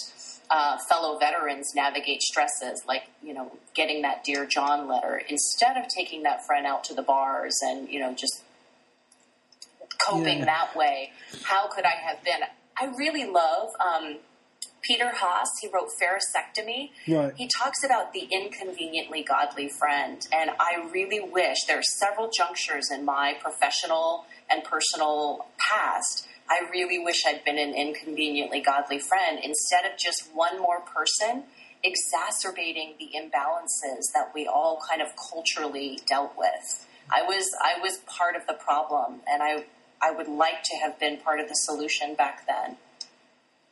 uh, 0.51 0.77
fellow 0.89 1.19
veterans 1.19 1.73
navigate 1.75 2.23
stresses, 2.23 2.83
like 2.87 3.05
you 3.23 3.35
know 3.35 3.53
getting 3.75 4.03
that 4.03 4.25
dear 4.25 4.47
John 4.47 4.89
letter 4.89 5.23
instead 5.29 5.77
of 5.77 5.85
taking 5.89 6.23
that 6.25 6.45
friend 6.47 6.67
out 6.67 6.85
to 6.85 6.95
the 6.95 7.03
bars 7.03 7.55
and 7.63 7.89
you 7.89 8.01
know 8.01 8.15
just 8.15 8.43
coping 10.07 10.41
yeah. 10.41 10.45
that 10.47 10.77
way. 10.77 11.13
How 11.45 11.69
could 11.69 11.85
I 11.85 11.95
have 12.07 12.23
been? 12.25 12.41
I 12.81 12.87
really 12.97 13.25
love 13.25 13.71
um, 13.81 14.19
Peter 14.83 15.11
Haas, 15.13 15.49
he 15.61 15.69
wrote 15.69 15.89
Pharisectomy. 16.01 16.91
Right. 17.07 17.33
He 17.37 17.49
talks 17.49 17.85
about 17.85 18.13
the 18.13 18.29
inconveniently 18.31 19.23
godly 19.23 19.69
friend. 19.69 20.27
And 20.33 20.51
I 20.59 20.89
really 20.93 21.21
wish 21.21 21.65
there 21.67 21.79
are 21.79 21.83
several 21.83 22.31
junctures 22.31 22.91
in 22.91 23.05
my 23.05 23.35
professional 23.41 24.27
and 24.51 24.63
personal 24.65 25.47
past. 25.59 26.27
I 26.49 26.69
really 26.71 26.99
wish 26.99 27.25
I'd 27.27 27.45
been 27.45 27.59
an 27.59 27.75
inconveniently 27.75 28.61
godly 28.61 28.99
friend 28.99 29.39
instead 29.43 29.85
of 29.85 29.99
just 29.99 30.31
one 30.33 30.61
more 30.61 30.81
person 30.81 31.45
exacerbating 31.85 32.95
the 32.99 33.11
imbalances 33.17 34.13
that 34.15 34.33
we 34.35 34.47
all 34.47 34.81
kind 34.89 35.01
of 35.01 35.09
culturally 35.31 36.01
dealt 36.07 36.33
with. 36.37 36.87
I 37.11 37.23
was 37.23 37.55
I 37.61 37.81
was 37.81 37.99
part 38.07 38.37
of 38.37 38.47
the 38.47 38.55
problem 38.55 39.21
and 39.31 39.43
I 39.43 39.65
I 40.01 40.11
would 40.11 40.29
like 40.29 40.63
to 40.65 40.77
have 40.77 40.99
been 40.99 41.19
part 41.19 41.41
of 41.41 41.49
the 41.49 41.55
solution 41.55 42.15
back 42.15 42.47
then. 42.47 42.77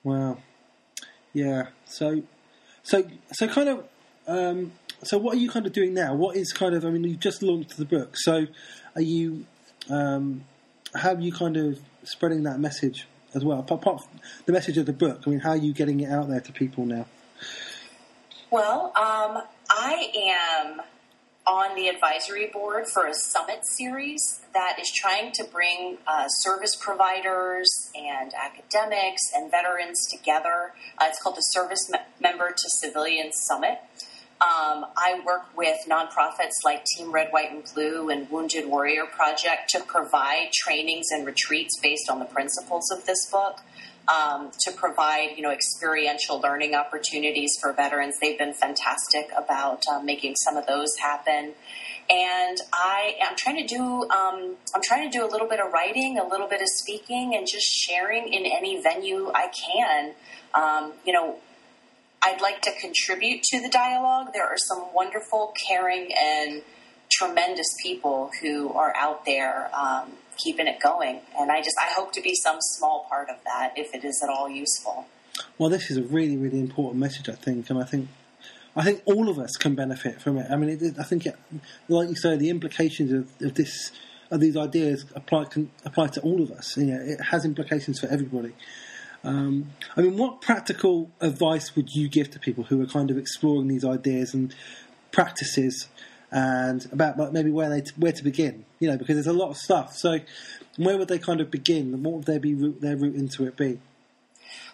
Wow. 0.03 0.38
Yeah. 1.37 1.66
So, 1.85 2.22
so, 2.83 3.07
so 3.31 3.46
kind 3.46 3.68
of. 3.68 3.85
Um, 4.27 4.72
so, 5.03 5.18
what 5.18 5.35
are 5.35 5.38
you 5.38 5.51
kind 5.51 5.66
of 5.66 5.75
doing 5.75 5.92
now? 5.92 6.14
What 6.14 6.35
is 6.35 6.51
kind 6.51 6.75
of? 6.75 6.83
I 6.87 6.88
mean, 6.88 7.05
you 7.05 7.14
just 7.14 7.42
launched 7.42 7.77
the 7.77 7.85
book. 7.85 8.16
So, 8.16 8.46
are 8.94 9.03
you? 9.03 9.44
Um, 9.90 10.46
how 10.94 11.12
are 11.12 11.20
you 11.20 11.33
kind 11.33 11.59
of 11.59 11.79
spreading 12.05 12.44
that 12.44 12.59
message 12.59 13.07
as 13.35 13.44
well? 13.44 13.59
Apart 13.61 13.83
from 13.83 14.01
the 14.46 14.53
message 14.55 14.79
of 14.79 14.87
the 14.87 14.94
book, 14.94 15.25
I 15.27 15.31
mean, 15.31 15.40
how 15.40 15.51
are 15.51 15.57
you 15.59 15.75
getting 15.75 16.01
it 16.01 16.11
out 16.11 16.31
there 16.31 16.40
to 16.40 16.53
people 16.53 16.87
now? 16.87 17.05
Well, 18.51 18.87
um, 18.96 19.42
I 19.68 20.11
am 20.64 20.81
on 21.46 21.76
the 21.76 21.88
advisory 21.88 22.48
board 22.52 22.87
for 22.92 23.06
a 23.06 23.14
summit 23.14 23.61
series 23.64 24.40
that 24.52 24.78
is 24.80 24.90
trying 24.90 25.30
to 25.32 25.44
bring 25.44 25.98
uh, 26.06 26.26
service 26.28 26.74
providers 26.74 27.68
and 27.94 28.32
academics 28.35 29.22
and 29.35 29.50
veterans 29.50 30.06
together. 30.11 30.72
Uh, 30.98 31.04
it's 31.09 31.22
called 31.22 31.37
the 31.37 31.42
Service 31.42 31.88
Me- 31.90 31.98
Member 32.20 32.50
to 32.50 32.70
Civilian 32.80 33.32
Summit. 33.32 33.78
Um, 34.38 34.85
I 34.96 35.22
work 35.25 35.57
with 35.57 35.79
nonprofits 35.88 36.62
like 36.62 36.85
Team 36.85 37.11
Red, 37.11 37.29
White, 37.31 37.53
and 37.53 37.64
Blue 37.75 38.11
and 38.11 38.31
Wounded 38.31 38.68
Warrior 38.68 39.07
Project 39.07 39.70
to 39.70 39.81
provide 39.81 40.53
trainings 40.53 41.07
and 41.11 41.25
retreats 41.25 41.79
based 41.81 42.11
on 42.11 42.18
the 42.18 42.27
principles 42.27 42.90
of 42.90 43.07
this 43.07 43.31
book. 43.31 43.61
Um, 44.09 44.53
to 44.61 44.70
provide, 44.70 45.31
you 45.37 45.42
know, 45.42 45.51
experiential 45.51 46.40
learning 46.40 46.77
opportunities 46.77 47.59
for 47.61 47.72
veterans. 47.72 48.14
They've 48.20 48.38
been 48.38 48.55
fantastic 48.55 49.31
about 49.37 49.83
uh, 49.90 50.01
making 50.01 50.37
some 50.37 50.57
of 50.57 50.64
those 50.64 50.94
happen. 51.03 51.55
And 52.09 52.57
I 52.72 53.16
am 53.20 53.35
trying 53.37 53.57
to 53.57 53.66
do, 53.66 53.83
um, 53.83 54.55
I'm 54.72 54.83
trying 54.83 55.11
to 55.11 55.18
do 55.18 55.25
a 55.25 55.29
little 55.29 55.49
bit 55.49 55.59
of 55.59 55.72
writing, 55.72 56.18
a 56.18 56.29
little 56.29 56.46
bit 56.46 56.61
of 56.61 56.68
speaking, 56.68 57.35
and 57.35 57.49
just 57.49 57.66
sharing 57.66 58.33
in 58.33 58.46
any 58.46 58.81
venue 58.81 59.33
I 59.35 59.49
can. 59.49 60.12
Um, 60.55 60.92
you 61.05 61.12
know, 61.12 61.38
I'd 62.22 62.40
like 62.40 62.62
to 62.62 62.72
contribute 62.81 63.42
to 63.44 63.61
the 63.61 63.68
dialogue. 63.68 64.33
There 64.33 64.46
are 64.46 64.57
some 64.57 64.92
wonderful, 64.94 65.52
caring, 65.68 66.11
and 66.18 66.62
tremendous 67.11 67.68
people 67.83 68.31
who 68.42 68.72
are 68.72 68.92
out 68.96 69.24
there 69.24 69.70
um, 69.74 70.12
keeping 70.42 70.66
it 70.66 70.81
going. 70.81 71.20
And 71.38 71.50
I 71.50 71.61
just 71.61 71.76
I 71.81 71.92
hope 71.94 72.12
to 72.14 72.20
be 72.20 72.35
some 72.35 72.57
small 72.61 73.07
part 73.09 73.29
of 73.31 73.37
that 73.44 73.74
if 73.76 73.94
it 73.94 74.05
is 74.05 74.20
at 74.22 74.31
all 74.31 74.48
useful. 74.48 75.07
Well, 75.59 75.68
this 75.68 75.90
is 75.90 75.98
a 75.98 76.02
really, 76.02 76.37
really 76.37 76.61
important 76.61 76.98
message, 76.98 77.29
I 77.29 77.35
think, 77.35 77.70
and 77.70 77.79
I 77.79 77.85
think 77.85 78.09
I 78.76 78.83
think 78.83 79.02
all 79.07 79.31
of 79.31 79.38
us 79.38 79.57
can 79.57 79.74
benefit 79.74 80.20
from 80.20 80.37
it. 80.37 80.50
I 80.50 80.57
mean, 80.57 80.68
it, 80.68 80.98
I 80.98 81.02
think, 81.02 81.24
it, 81.24 81.35
like 81.88 82.11
you 82.11 82.14
say, 82.14 82.37
the 82.37 82.50
implications 82.50 83.11
of, 83.11 83.46
of 83.46 83.55
this 83.55 83.90
of 84.31 84.40
these 84.40 84.57
ideas 84.57 85.07
apply 85.14 85.44
can 85.44 85.70
apply 85.85 86.09
to 86.09 86.20
all 86.20 86.42
of 86.42 86.50
us. 86.50 86.76
You 86.76 86.87
know, 86.87 87.00
it 87.00 87.20
has 87.31 87.44
implications 87.44 88.00
for 88.00 88.09
everybody. 88.09 88.52
Um, 89.24 89.72
I 89.96 90.02
mean, 90.02 90.16
what 90.16 90.40
practical 90.40 91.11
advice 91.20 91.74
would 91.74 91.94
you 91.94 92.09
give 92.09 92.31
to 92.33 92.38
people 92.38 92.64
who 92.64 92.81
are 92.83 92.87
kind 92.87 93.11
of 93.11 93.18
exploring 93.18 93.68
these 93.68 93.85
ideas 93.85 94.35
and 94.35 94.55
practices, 95.12 95.88
and 96.31 96.87
about 96.92 97.33
maybe 97.33 97.50
where 97.50 97.68
they 97.68 97.83
where 97.96 98.12
to 98.12 98.22
begin? 98.24 98.64
You 98.79 98.90
know, 98.90 98.96
because 98.96 99.16
there's 99.16 99.26
a 99.26 99.33
lot 99.33 99.50
of 99.50 99.57
stuff. 99.57 99.94
So, 99.94 100.20
where 100.76 100.98
would 100.98 101.09
they 101.09 101.18
kind 101.18 101.40
of 101.40 101.50
begin? 101.50 101.94
and 101.94 102.05
What 102.05 102.14
would 102.14 102.24
their 102.24 102.40
be 102.40 102.55
their 102.55 102.96
route 102.96 103.16
into 103.16 103.46
it 103.46 103.57
be? 103.57 103.79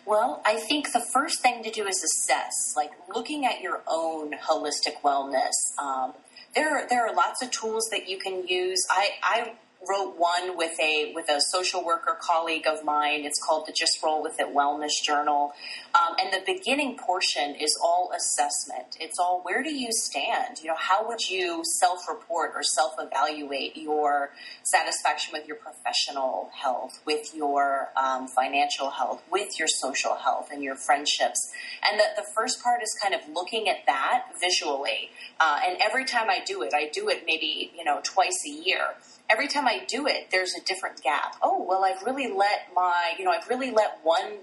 Well, 0.04 0.42
I 0.44 0.56
think 0.56 0.92
the 0.92 1.04
first 1.12 1.40
thing 1.42 1.62
to 1.62 1.70
do 1.70 1.86
is 1.86 2.02
assess, 2.02 2.74
like 2.76 2.90
looking 3.14 3.46
at 3.46 3.60
your 3.60 3.82
own 3.86 4.32
holistic 4.32 5.00
wellness. 5.04 5.52
Um, 5.80 6.12
there, 6.54 6.86
there 6.88 7.06
are 7.06 7.14
lots 7.14 7.42
of 7.42 7.50
tools 7.50 7.88
that 7.92 8.08
you 8.08 8.18
can 8.18 8.46
use. 8.46 8.84
I, 8.90 9.10
I 9.22 9.52
wrote 9.88 10.14
one 10.16 10.56
with 10.56 10.78
a 10.80 11.12
with 11.14 11.28
a 11.28 11.40
social 11.40 11.84
worker 11.84 12.16
colleague 12.20 12.66
of 12.66 12.84
mine. 12.84 13.24
It's 13.24 13.40
called 13.42 13.66
the 13.66 13.72
Just 13.72 14.02
Roll 14.02 14.22
with 14.22 14.38
It 14.38 14.54
Wellness 14.54 15.02
Journal, 15.02 15.52
um, 15.94 16.16
and 16.20 16.32
the 16.32 16.42
beginning 16.46 16.96
portion 16.96 17.54
is 17.54 17.76
all 17.82 18.12
assessment. 18.16 18.96
It's 19.00 19.18
all 19.18 19.40
where 19.42 19.62
do 19.62 19.74
you 19.74 19.88
stand? 19.90 20.58
You 20.60 20.68
know, 20.68 20.76
how 20.78 21.06
would 21.08 21.28
you 21.28 21.62
self 21.78 22.08
report 22.08 22.52
or 22.54 22.62
self 22.62 22.92
evaluate 22.98 23.76
your 23.76 24.30
satisfaction 24.62 25.32
with 25.32 25.46
your 25.46 25.56
professional 25.56 26.50
health, 26.54 27.00
with 27.04 27.34
your 27.34 27.88
um, 27.96 28.28
financial 28.28 28.90
health, 28.90 29.22
with 29.30 29.58
your 29.58 29.68
social 29.68 30.14
health, 30.14 30.48
and 30.52 30.62
your 30.62 30.76
friendships? 30.76 31.50
And 31.88 31.98
the, 31.98 32.04
the 32.22 32.26
first 32.34 32.62
part 32.62 32.82
is 32.82 32.96
kind 33.02 33.14
of 33.14 33.20
looking 33.32 33.68
at 33.68 33.86
that 33.86 34.26
visually. 34.40 35.10
Uh, 35.40 35.60
and 35.66 35.78
every 35.80 36.04
time 36.04 36.30
I 36.30 36.38
do 36.44 36.62
it, 36.62 36.72
I 36.74 36.88
do 36.92 37.08
it 37.08 37.24
maybe 37.26 37.72
you 37.76 37.84
know 37.84 38.00
twice 38.02 38.38
a 38.46 38.50
year 38.50 38.94
every 39.32 39.48
time 39.48 39.66
I 39.66 39.84
do 39.88 40.06
it, 40.06 40.28
there's 40.30 40.52
a 40.54 40.62
different 40.64 41.02
gap. 41.02 41.36
Oh, 41.42 41.64
well, 41.66 41.84
I've 41.84 42.02
really 42.02 42.28
let 42.28 42.68
my, 42.74 43.14
you 43.18 43.24
know, 43.24 43.30
I've 43.30 43.48
really 43.48 43.70
let 43.70 43.98
one 44.02 44.40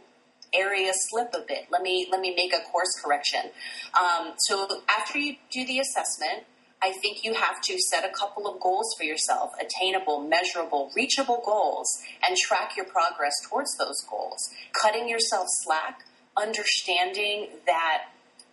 area 0.52 0.92
slip 1.10 1.30
a 1.36 1.46
bit. 1.48 1.68
Let 1.72 1.84
me 1.84 2.08
let 2.12 2.22
me 2.22 2.34
make 2.36 2.54
a 2.54 2.60
course 2.72 2.90
correction. 3.04 3.52
Um, 3.94 4.34
so 4.48 4.68
after 4.90 5.20
you 5.20 5.36
do 5.52 5.66
the 5.66 5.80
assessment, 5.80 6.46
I 6.82 6.92
think 7.02 7.24
you 7.24 7.34
have 7.34 7.62
to 7.62 7.78
set 7.78 8.04
a 8.04 8.10
couple 8.10 8.48
of 8.48 8.60
goals 8.60 8.96
for 8.98 9.04
yourself, 9.04 9.52
attainable, 9.60 10.22
measurable, 10.22 10.92
reachable 10.96 11.42
goals, 11.46 11.88
and 12.28 12.36
track 12.38 12.76
your 12.76 12.86
progress 12.86 13.34
towards 13.50 13.76
those 13.78 14.02
goals. 14.10 14.40
Cutting 14.74 15.08
yourself 15.08 15.48
slack, 15.64 16.06
understanding 16.38 17.50
that 17.66 18.06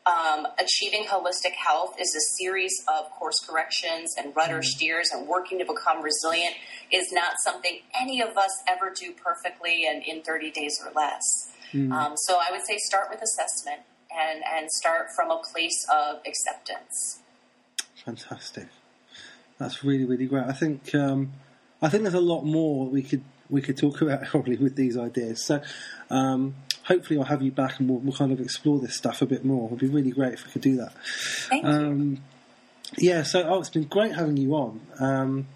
um, 0.06 0.46
achieving 0.58 1.04
holistic 1.04 1.52
health 1.52 1.96
is 2.00 2.14
a 2.14 2.38
series 2.38 2.72
of 2.86 3.10
course 3.10 3.40
corrections 3.46 4.14
and 4.16 4.34
rudder 4.36 4.60
mm. 4.60 4.64
steers, 4.64 5.10
and 5.12 5.26
working 5.26 5.58
to 5.58 5.64
become 5.64 6.02
resilient 6.02 6.54
is 6.92 7.10
not 7.12 7.32
something 7.44 7.80
any 8.00 8.22
of 8.22 8.36
us 8.36 8.50
ever 8.68 8.92
do 8.94 9.12
perfectly 9.12 9.84
and 9.88 10.02
in 10.04 10.22
30 10.22 10.50
days 10.52 10.80
or 10.84 10.92
less. 10.92 11.50
Mm. 11.72 11.92
Um, 11.92 12.12
so 12.16 12.38
I 12.38 12.52
would 12.52 12.64
say 12.66 12.78
start 12.78 13.08
with 13.10 13.20
assessment 13.20 13.80
and, 14.16 14.42
and 14.44 14.70
start 14.70 15.08
from 15.16 15.30
a 15.30 15.42
place 15.52 15.84
of 15.92 16.20
acceptance. 16.26 17.20
Fantastic. 18.04 18.68
That's 19.58 19.82
really, 19.82 20.04
really 20.04 20.26
great. 20.26 20.44
I 20.44 20.52
think 20.52 20.94
um, 20.94 21.32
I 21.82 21.88
think 21.88 22.04
there's 22.04 22.14
a 22.14 22.20
lot 22.20 22.42
more 22.42 22.86
we 22.86 23.02
could 23.02 23.22
we 23.48 23.60
could 23.60 23.76
talk 23.76 24.00
about 24.00 24.24
probably 24.26 24.56
with 24.56 24.76
these 24.76 24.96
ideas. 24.96 25.44
So 25.44 25.62
um, 26.10 26.54
hopefully 26.86 27.18
I'll 27.18 27.26
have 27.26 27.42
you 27.42 27.50
back 27.50 27.78
and 27.78 27.88
we'll, 27.88 27.98
we'll, 27.98 28.16
kind 28.16 28.32
of 28.32 28.40
explore 28.40 28.78
this 28.78 28.96
stuff 28.96 29.22
a 29.22 29.26
bit 29.26 29.44
more. 29.44 29.66
It'd 29.66 29.78
be 29.78 29.88
really 29.88 30.10
great 30.10 30.34
if 30.34 30.46
we 30.46 30.52
could 30.52 30.62
do 30.62 30.76
that. 30.76 30.92
Thank 31.48 31.64
um, 31.64 32.10
you. 32.98 33.10
Yeah, 33.10 33.22
so 33.24 33.42
oh, 33.42 33.60
it's 33.60 33.70
been 33.70 33.84
great 33.84 34.14
having 34.14 34.36
you 34.36 34.54
on. 34.54 34.80
Um, 35.00 35.48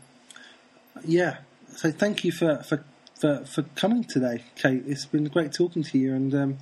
yeah, 1.04 1.38
so 1.76 1.92
thank 1.92 2.24
you 2.24 2.32
for, 2.32 2.62
for, 2.62 2.84
for, 3.20 3.44
for, 3.44 3.62
coming 3.76 4.04
today, 4.04 4.42
Kate. 4.56 4.82
It's 4.86 5.06
been 5.06 5.24
great 5.24 5.52
talking 5.52 5.84
to 5.84 5.98
you, 5.98 6.14
and 6.14 6.34
um, 6.34 6.58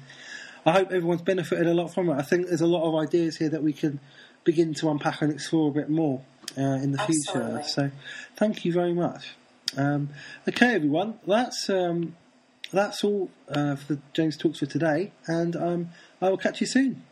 I 0.67 0.73
hope 0.73 0.93
everyone's 0.93 1.23
benefited 1.23 1.67
a 1.67 1.75
lot 1.75 1.89
from 1.95 2.11
it. 2.11 2.15
I 2.15 2.23
think 2.23 2.49
there's 2.49 2.61
a 2.61 2.67
lot 2.67 2.87
of 2.87 2.95
ideas 2.95 3.39
here 3.39 3.49
that 3.49 3.63
we 3.63 3.73
can 3.73 4.01
begin 4.45 4.75
to 4.75 4.91
unpack 4.91 5.23
and 5.23 5.33
explore 5.33 5.71
a 5.71 5.73
bit 5.73 5.89
more 5.89 6.23
uh, 6.57 6.61
in 6.61 6.93
the 6.93 7.01
Absolutely. 7.01 7.63
future. 7.63 7.63
So 7.67 7.91
thank 8.37 8.65
you 8.65 8.73
very 8.73 8.93
much. 8.93 9.35
Um, 9.77 10.11
okay, 10.47 10.75
everyone, 10.75 11.19
that's 11.27 11.69
um, 11.71 12.15
that's 12.73 13.03
all 13.05 13.31
uh, 13.49 13.77
for 13.77 13.95
the 13.95 14.01
James 14.13 14.37
Talks 14.37 14.59
for 14.59 14.67
today, 14.67 15.13
and 15.27 15.57
um, 15.57 15.91
I 16.21 16.29
will 16.29 16.37
catch 16.37 16.61
you 16.61 16.67
soon. 16.67 17.05